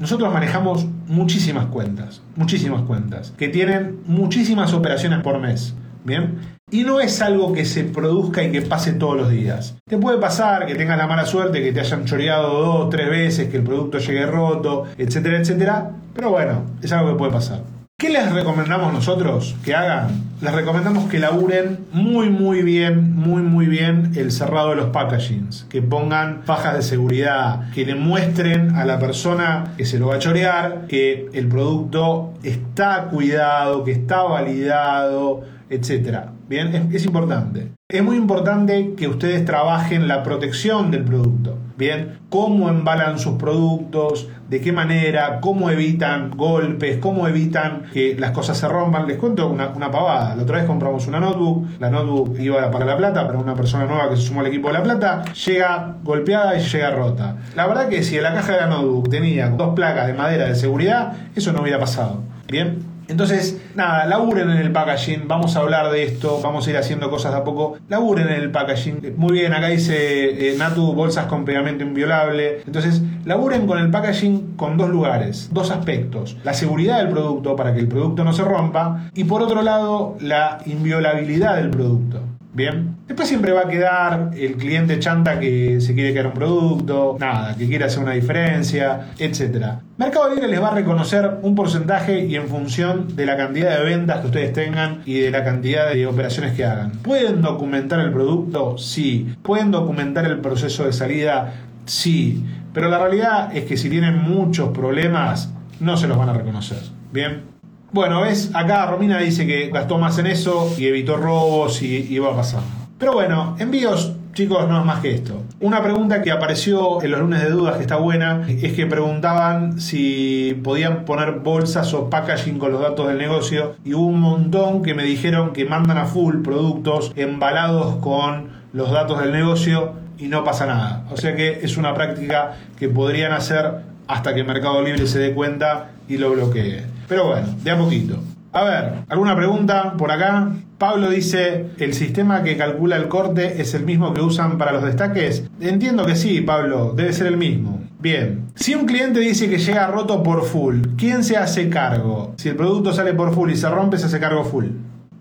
nosotros 0.00 0.32
manejamos 0.32 0.86
muchísimas 1.08 1.66
cuentas, 1.66 2.22
muchísimas 2.36 2.82
cuentas, 2.82 3.32
que 3.36 3.48
tienen 3.48 4.00
muchísimas 4.06 4.72
operaciones 4.72 5.20
por 5.20 5.40
mes. 5.40 5.74
Bien. 6.04 6.38
Y 6.70 6.84
no 6.84 7.00
es 7.00 7.20
algo 7.22 7.52
que 7.52 7.64
se 7.64 7.84
produzca 7.84 8.42
y 8.42 8.52
que 8.52 8.62
pase 8.62 8.92
todos 8.92 9.16
los 9.16 9.30
días. 9.30 9.74
Te 9.88 9.98
puede 9.98 10.18
pasar 10.18 10.66
que 10.66 10.74
tengas 10.74 10.98
la 10.98 11.06
mala 11.06 11.24
suerte, 11.24 11.62
que 11.62 11.72
te 11.72 11.80
hayan 11.80 12.04
choreado 12.04 12.60
dos, 12.60 12.90
tres 12.90 13.08
veces, 13.08 13.48
que 13.48 13.56
el 13.56 13.64
producto 13.64 13.98
llegue 13.98 14.26
roto, 14.26 14.84
etcétera, 14.96 15.38
etcétera. 15.38 15.90
Pero 16.14 16.30
bueno, 16.30 16.62
es 16.82 16.92
algo 16.92 17.12
que 17.12 17.18
puede 17.18 17.32
pasar. 17.32 17.77
¿Qué 18.00 18.10
les 18.10 18.32
recomendamos 18.32 18.92
nosotros 18.92 19.56
que 19.64 19.74
hagan? 19.74 20.22
Les 20.40 20.54
recomendamos 20.54 21.08
que 21.08 21.18
laburen 21.18 21.80
muy 21.90 22.30
muy 22.30 22.62
bien, 22.62 23.16
muy 23.16 23.42
muy 23.42 23.66
bien 23.66 24.12
el 24.14 24.30
cerrado 24.30 24.70
de 24.70 24.76
los 24.76 24.90
packagings, 24.90 25.66
que 25.68 25.82
pongan 25.82 26.44
fajas 26.44 26.76
de 26.76 26.82
seguridad, 26.82 27.72
que 27.72 27.84
demuestren 27.84 28.76
a 28.76 28.84
la 28.84 29.00
persona 29.00 29.74
que 29.76 29.84
se 29.84 29.98
lo 29.98 30.06
va 30.06 30.14
a 30.14 30.18
chorear 30.20 30.86
que 30.86 31.28
el 31.32 31.48
producto 31.48 32.34
está 32.44 33.08
cuidado, 33.10 33.82
que 33.82 33.90
está 33.90 34.22
validado, 34.22 35.42
etcétera. 35.68 36.34
Bien, 36.48 36.90
es 36.92 37.04
importante. 37.04 37.72
Es 37.88 38.04
muy 38.04 38.16
importante 38.16 38.94
que 38.96 39.08
ustedes 39.08 39.44
trabajen 39.44 40.06
la 40.06 40.22
protección 40.22 40.92
del 40.92 41.02
producto. 41.02 41.58
Bien, 41.78 42.18
cómo 42.28 42.68
embalan 42.68 43.20
sus 43.20 43.34
productos, 43.34 44.28
de 44.48 44.60
qué 44.60 44.72
manera, 44.72 45.38
cómo 45.40 45.70
evitan 45.70 46.30
golpes, 46.30 46.98
cómo 46.98 47.28
evitan 47.28 47.84
que 47.92 48.16
las 48.18 48.32
cosas 48.32 48.58
se 48.58 48.66
rompan. 48.66 49.06
Les 49.06 49.16
cuento 49.16 49.48
una, 49.48 49.68
una 49.68 49.88
pavada. 49.88 50.34
La 50.34 50.42
otra 50.42 50.56
vez 50.56 50.66
compramos 50.66 51.06
una 51.06 51.20
notebook, 51.20 51.68
la 51.78 51.88
notebook 51.88 52.36
iba 52.40 52.68
para 52.72 52.84
La 52.84 52.96
Plata, 52.96 53.28
pero 53.28 53.38
una 53.38 53.54
persona 53.54 53.86
nueva 53.86 54.10
que 54.10 54.16
se 54.16 54.22
sumó 54.22 54.40
al 54.40 54.48
equipo 54.48 54.66
de 54.66 54.74
La 54.74 54.82
Plata, 54.82 55.24
llega 55.32 55.94
golpeada 56.02 56.58
y 56.58 56.62
llega 56.62 56.90
rota. 56.90 57.36
La 57.54 57.68
verdad 57.68 57.88
que 57.88 58.02
si 58.02 58.16
en 58.16 58.24
la 58.24 58.34
caja 58.34 58.54
de 58.54 58.60
la 58.62 58.66
notebook 58.66 59.08
tenía 59.08 59.48
dos 59.48 59.76
placas 59.76 60.08
de 60.08 60.14
madera 60.14 60.46
de 60.46 60.56
seguridad, 60.56 61.12
eso 61.36 61.52
no 61.52 61.62
hubiera 61.62 61.78
pasado. 61.78 62.24
Bien, 62.48 62.78
entonces, 63.08 63.58
nada, 63.74 64.04
laburen 64.04 64.50
en 64.50 64.58
el 64.58 64.70
packaging, 64.70 65.26
vamos 65.26 65.56
a 65.56 65.60
hablar 65.60 65.90
de 65.90 66.04
esto, 66.04 66.40
vamos 66.42 66.66
a 66.66 66.70
ir 66.70 66.76
haciendo 66.76 67.10
cosas 67.10 67.32
de 67.32 67.38
a 67.38 67.44
poco. 67.44 67.78
Laburen 67.88 68.28
en 68.28 68.34
el 68.34 68.50
packaging. 68.50 69.14
Muy 69.16 69.32
bien, 69.32 69.54
acá 69.54 69.68
dice 69.68 70.50
eh, 70.50 70.56
Natu, 70.58 70.92
bolsas 70.92 71.26
con 71.26 71.46
pegamento 71.46 71.84
inviolable. 71.84 72.60
Entonces, 72.66 73.02
laburen 73.24 73.66
con 73.66 73.78
el 73.78 73.90
packaging 73.90 74.56
con 74.56 74.76
dos 74.76 74.90
lugares, 74.90 75.48
dos 75.52 75.70
aspectos. 75.70 76.36
La 76.44 76.52
seguridad 76.52 76.98
del 76.98 77.08
producto 77.08 77.56
para 77.56 77.72
que 77.72 77.80
el 77.80 77.88
producto 77.88 78.24
no 78.24 78.32
se 78.34 78.42
rompa 78.42 79.10
y 79.14 79.24
por 79.24 79.42
otro 79.42 79.62
lado, 79.62 80.16
la 80.20 80.58
inviolabilidad 80.66 81.56
del 81.56 81.70
producto. 81.70 82.20
Bien. 82.58 82.96
Después 83.06 83.28
siempre 83.28 83.52
va 83.52 83.60
a 83.60 83.68
quedar 83.68 84.30
el 84.36 84.56
cliente 84.56 84.98
chanta 84.98 85.38
que 85.38 85.80
se 85.80 85.94
quiere 85.94 86.12
quedar 86.12 86.26
un 86.26 86.32
producto, 86.32 87.16
nada, 87.20 87.54
que 87.56 87.68
quiere 87.68 87.84
hacer 87.84 88.02
una 88.02 88.14
diferencia, 88.14 89.12
etc. 89.16 89.74
Mercado 89.96 90.34
Libre 90.34 90.48
les 90.48 90.60
va 90.60 90.70
a 90.70 90.74
reconocer 90.74 91.38
un 91.42 91.54
porcentaje 91.54 92.24
y 92.24 92.34
en 92.34 92.48
función 92.48 93.14
de 93.14 93.26
la 93.26 93.36
cantidad 93.36 93.78
de 93.78 93.84
ventas 93.84 94.22
que 94.22 94.26
ustedes 94.26 94.52
tengan 94.52 95.02
y 95.06 95.20
de 95.20 95.30
la 95.30 95.44
cantidad 95.44 95.88
de 95.92 96.04
operaciones 96.08 96.54
que 96.54 96.64
hagan. 96.64 96.90
¿Pueden 97.02 97.42
documentar 97.42 98.00
el 98.00 98.12
producto? 98.12 98.76
Sí. 98.76 99.36
¿Pueden 99.44 99.70
documentar 99.70 100.24
el 100.26 100.40
proceso 100.40 100.84
de 100.84 100.92
salida? 100.92 101.54
Sí. 101.86 102.44
Pero 102.74 102.88
la 102.88 102.98
realidad 102.98 103.56
es 103.56 103.66
que 103.66 103.76
si 103.76 103.88
tienen 103.88 104.18
muchos 104.18 104.70
problemas, 104.70 105.54
no 105.78 105.96
se 105.96 106.08
los 106.08 106.18
van 106.18 106.30
a 106.30 106.32
reconocer. 106.32 106.78
Bien. 107.12 107.47
Bueno, 107.90 108.20
ves, 108.20 108.50
acá 108.54 108.86
Romina 108.86 109.18
dice 109.18 109.46
que 109.46 109.70
gastó 109.70 109.96
más 109.98 110.18
en 110.18 110.26
eso 110.26 110.74
y 110.76 110.86
evitó 110.86 111.16
robos 111.16 111.80
y, 111.82 112.06
y 112.08 112.18
va 112.18 112.36
pasando. 112.36 112.66
Pero 112.98 113.14
bueno, 113.14 113.56
envíos, 113.58 114.12
chicos, 114.34 114.68
no 114.68 114.78
es 114.78 114.84
más 114.84 115.00
que 115.00 115.14
esto. 115.14 115.42
Una 115.60 115.82
pregunta 115.82 116.20
que 116.20 116.30
apareció 116.30 117.02
en 117.02 117.12
los 117.12 117.20
lunes 117.20 117.40
de 117.42 117.48
dudas 117.48 117.76
que 117.76 117.82
está 117.82 117.96
buena 117.96 118.46
es 118.46 118.72
que 118.74 118.86
preguntaban 118.86 119.80
si 119.80 120.60
podían 120.62 121.04
poner 121.04 121.40
bolsas 121.40 121.94
o 121.94 122.10
packaging 122.10 122.58
con 122.58 122.72
los 122.72 122.80
datos 122.82 123.08
del 123.08 123.18
negocio 123.18 123.76
y 123.84 123.94
hubo 123.94 124.06
un 124.06 124.20
montón 124.20 124.82
que 124.82 124.94
me 124.94 125.04
dijeron 125.04 125.52
que 125.52 125.64
mandan 125.64 125.96
a 125.96 126.04
full 126.04 126.42
productos 126.42 127.12
embalados 127.16 127.96
con 127.96 128.50
los 128.72 128.90
datos 128.90 129.20
del 129.20 129.32
negocio 129.32 129.94
y 130.18 130.26
no 130.26 130.44
pasa 130.44 130.66
nada. 130.66 131.06
O 131.10 131.16
sea 131.16 131.34
que 131.34 131.60
es 131.62 131.76
una 131.76 131.94
práctica 131.94 132.56
que 132.78 132.88
podrían 132.88 133.32
hacer 133.32 133.76
hasta 134.08 134.34
que 134.34 134.44
Mercado 134.44 134.82
Libre 134.82 135.06
se 135.06 135.20
dé 135.20 135.32
cuenta 135.32 135.92
y 136.06 136.18
lo 136.18 136.32
bloquee. 136.32 136.97
Pero 137.08 137.26
bueno, 137.28 137.48
de 137.62 137.70
a 137.70 137.78
poquito. 137.78 138.18
A 138.52 138.64
ver, 138.64 138.92
¿alguna 139.08 139.36
pregunta 139.36 139.94
por 139.98 140.10
acá? 140.10 140.52
Pablo 140.78 141.10
dice, 141.10 141.66
¿el 141.78 141.92
sistema 141.92 142.42
que 142.42 142.56
calcula 142.56 142.96
el 142.96 143.08
corte 143.08 143.60
es 143.60 143.74
el 143.74 143.84
mismo 143.84 144.14
que 144.14 144.20
usan 144.20 144.58
para 144.58 144.72
los 144.72 144.82
destaques? 144.82 145.44
Entiendo 145.60 146.06
que 146.06 146.16
sí, 146.16 146.40
Pablo, 146.40 146.92
debe 146.96 147.12
ser 147.12 147.26
el 147.26 147.36
mismo. 147.36 147.80
Bien, 148.00 148.44
si 148.54 148.74
un 148.74 148.86
cliente 148.86 149.20
dice 149.20 149.50
que 149.50 149.58
llega 149.58 149.88
roto 149.88 150.22
por 150.22 150.44
full, 150.44 150.80
¿quién 150.96 151.24
se 151.24 151.36
hace 151.36 151.68
cargo? 151.68 152.34
Si 152.36 152.48
el 152.48 152.56
producto 152.56 152.92
sale 152.92 153.12
por 153.12 153.34
full 153.34 153.50
y 153.50 153.56
se 153.56 153.68
rompe, 153.68 153.98
se 153.98 154.06
hace 154.06 154.20
cargo 154.20 154.44
full. 154.44 154.66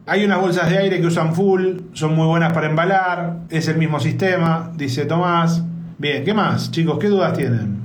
Hay 0.05 0.23
unas 0.23 0.39
bolsas 0.39 0.69
de 0.69 0.77
aire 0.77 1.01
que 1.01 1.07
usan 1.07 1.35
full, 1.35 1.79
son 1.91 2.15
muy 2.15 2.27
buenas 2.27 2.53
para 2.53 2.69
embalar, 2.69 3.39
es 3.49 3.67
el 3.67 3.77
mismo 3.77 3.99
sistema, 3.99 4.71
dice 4.75 5.05
Tomás. 5.05 5.63
Bien, 5.97 6.23
¿qué 6.23 6.33
más, 6.33 6.71
chicos? 6.71 6.97
¿Qué 6.99 7.07
dudas 7.07 7.37
tienen? 7.37 7.76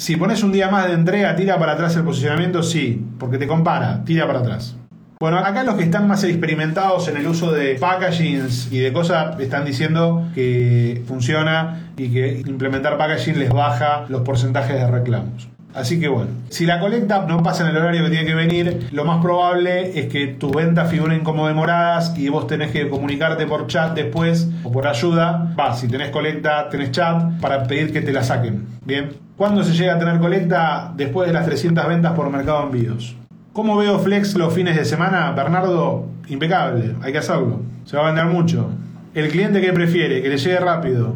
Si 0.00 0.16
pones 0.16 0.42
un 0.42 0.50
día 0.50 0.70
más 0.70 0.86
de 0.86 0.94
entrega, 0.94 1.36
tira 1.36 1.58
para 1.58 1.72
atrás 1.72 1.94
el 1.94 2.04
posicionamiento, 2.04 2.62
sí, 2.62 3.04
porque 3.18 3.36
te 3.36 3.46
compara, 3.46 4.02
tira 4.02 4.26
para 4.26 4.38
atrás. 4.38 4.74
Bueno, 5.20 5.36
acá 5.36 5.62
los 5.62 5.74
que 5.74 5.82
están 5.82 6.08
más 6.08 6.24
experimentados 6.24 7.06
en 7.08 7.18
el 7.18 7.26
uso 7.26 7.52
de 7.52 7.74
packagings 7.74 8.72
y 8.72 8.78
de 8.78 8.94
cosas 8.94 9.38
están 9.38 9.66
diciendo 9.66 10.26
que 10.34 11.02
funciona 11.06 11.92
y 11.98 12.08
que 12.08 12.42
implementar 12.46 12.96
packaging 12.96 13.38
les 13.38 13.50
baja 13.50 14.06
los 14.08 14.22
porcentajes 14.22 14.74
de 14.74 14.86
reclamos. 14.86 15.50
Así 15.74 16.00
que 16.00 16.08
bueno, 16.08 16.30
si 16.48 16.64
la 16.64 16.80
colecta 16.80 17.26
no 17.28 17.42
pasa 17.42 17.64
en 17.64 17.76
el 17.76 17.76
horario 17.76 18.02
que 18.04 18.10
tiene 18.10 18.24
que 18.24 18.34
venir, 18.34 18.88
lo 18.92 19.04
más 19.04 19.20
probable 19.20 19.98
es 20.00 20.06
que 20.06 20.28
tus 20.28 20.50
ventas 20.50 20.90
figuren 20.90 21.20
como 21.20 21.46
demoradas 21.46 22.16
y 22.16 22.30
vos 22.30 22.46
tenés 22.46 22.70
que 22.70 22.88
comunicarte 22.88 23.44
por 23.44 23.66
chat 23.66 23.94
después 23.94 24.48
o 24.64 24.72
por 24.72 24.86
ayuda. 24.86 25.54
Va, 25.60 25.74
si 25.74 25.88
tenés 25.88 26.08
colecta, 26.08 26.70
tenés 26.70 26.90
chat 26.90 27.38
para 27.38 27.64
pedir 27.64 27.92
que 27.92 28.00
te 28.00 28.12
la 28.12 28.24
saquen. 28.24 28.66
Bien. 28.82 29.29
¿Cuándo 29.40 29.64
se 29.64 29.72
llega 29.72 29.94
a 29.94 29.98
tener 29.98 30.18
colecta? 30.18 30.92
Después 30.94 31.26
de 31.26 31.32
las 31.32 31.46
300 31.46 31.88
ventas 31.88 32.12
por 32.12 32.28
mercado 32.28 32.64
envíos. 32.64 33.16
¿Cómo 33.54 33.74
veo 33.78 33.98
Flex 33.98 34.34
los 34.34 34.52
fines 34.52 34.76
de 34.76 34.84
semana? 34.84 35.32
Bernardo, 35.32 36.04
impecable, 36.28 36.94
hay 37.00 37.10
que 37.10 37.16
hacerlo. 37.20 37.62
Se 37.86 37.96
va 37.96 38.02
a 38.02 38.06
vender 38.12 38.26
mucho. 38.26 38.68
El 39.14 39.30
cliente 39.30 39.62
que 39.62 39.72
prefiere, 39.72 40.20
que 40.20 40.28
le 40.28 40.36
llegue 40.36 40.60
rápido, 40.60 41.14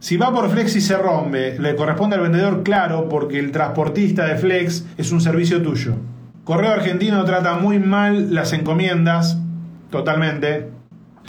si 0.00 0.16
va 0.16 0.32
por 0.32 0.48
Flex 0.48 0.76
y 0.76 0.80
se 0.80 0.96
rompe, 0.96 1.58
le 1.58 1.76
corresponde 1.76 2.16
al 2.16 2.22
vendedor, 2.22 2.62
claro, 2.62 3.06
porque 3.10 3.38
el 3.38 3.52
transportista 3.52 4.24
de 4.24 4.36
Flex 4.36 4.86
es 4.96 5.12
un 5.12 5.20
servicio 5.20 5.60
tuyo. 5.60 5.96
Correo 6.44 6.72
Argentino 6.72 7.22
trata 7.26 7.56
muy 7.56 7.78
mal 7.78 8.32
las 8.32 8.54
encomiendas, 8.54 9.38
totalmente. 9.90 10.70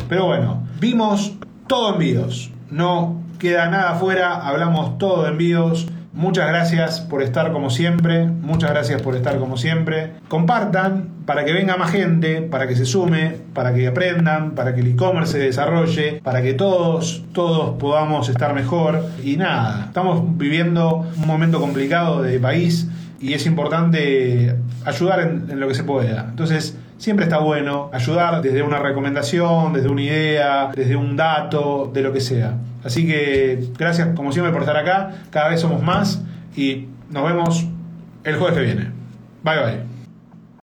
Pero 0.07 0.27
bueno, 0.27 0.63
vimos 0.79 1.37
todo 1.67 1.95
envíos. 1.95 2.49
No 2.71 3.21
queda 3.39 3.69
nada 3.69 3.89
afuera, 3.89 4.35
hablamos 4.35 4.97
todo 4.97 5.23
de 5.23 5.31
envíos. 5.31 5.89
Muchas 6.13 6.47
gracias 6.47 7.01
por 7.01 7.23
estar 7.23 7.51
como 7.51 7.71
siempre, 7.71 8.27
muchas 8.27 8.69
gracias 8.69 9.01
por 9.01 9.15
estar 9.15 9.39
como 9.39 9.57
siempre. 9.57 10.11
Compartan 10.27 11.09
para 11.25 11.43
que 11.43 11.53
venga 11.53 11.75
más 11.75 11.89
gente, 11.89 12.41
para 12.43 12.67
que 12.67 12.75
se 12.75 12.85
sume, 12.85 13.37
para 13.53 13.73
que 13.73 13.87
aprendan, 13.87 14.51
para 14.51 14.75
que 14.75 14.81
el 14.81 14.87
e-commerce 14.89 15.31
se 15.31 15.39
desarrolle, 15.39 16.21
para 16.23 16.43
que 16.43 16.53
todos, 16.53 17.23
todos 17.33 17.79
podamos 17.79 18.29
estar 18.29 18.53
mejor. 18.53 19.03
Y 19.23 19.37
nada, 19.37 19.85
estamos 19.87 20.37
viviendo 20.37 21.07
un 21.17 21.25
momento 21.25 21.59
complicado 21.59 22.21
de 22.21 22.39
país 22.39 22.87
y 23.19 23.33
es 23.33 23.47
importante 23.47 24.55
ayudar 24.85 25.19
en, 25.21 25.49
en 25.49 25.59
lo 25.59 25.67
que 25.67 25.73
se 25.73 25.83
pueda. 25.83 26.27
Entonces, 26.29 26.77
siempre 27.03 27.25
está 27.25 27.39
bueno 27.39 27.89
ayudar 27.91 28.41
desde 28.41 28.63
una 28.63 28.79
recomendación, 28.79 29.73
desde 29.73 29.89
una 29.89 30.03
idea, 30.03 30.71
desde 30.73 30.95
un 30.95 31.17
dato, 31.17 31.91
de 31.93 32.01
lo 32.01 32.13
que 32.13 32.21
sea. 32.21 32.53
Así 32.81 33.05
que 33.05 33.67
gracias 33.77 34.15
como 34.15 34.31
siempre 34.31 34.53
por 34.53 34.61
estar 34.61 34.77
acá, 34.77 35.11
cada 35.29 35.49
vez 35.49 35.59
somos 35.59 35.83
más 35.83 36.21
y 36.55 36.85
nos 37.11 37.25
vemos 37.25 37.67
el 38.23 38.37
jueves 38.37 38.57
que 38.57 38.63
viene. 38.63 38.91
Bye 39.43 39.63
bye. 39.65 39.92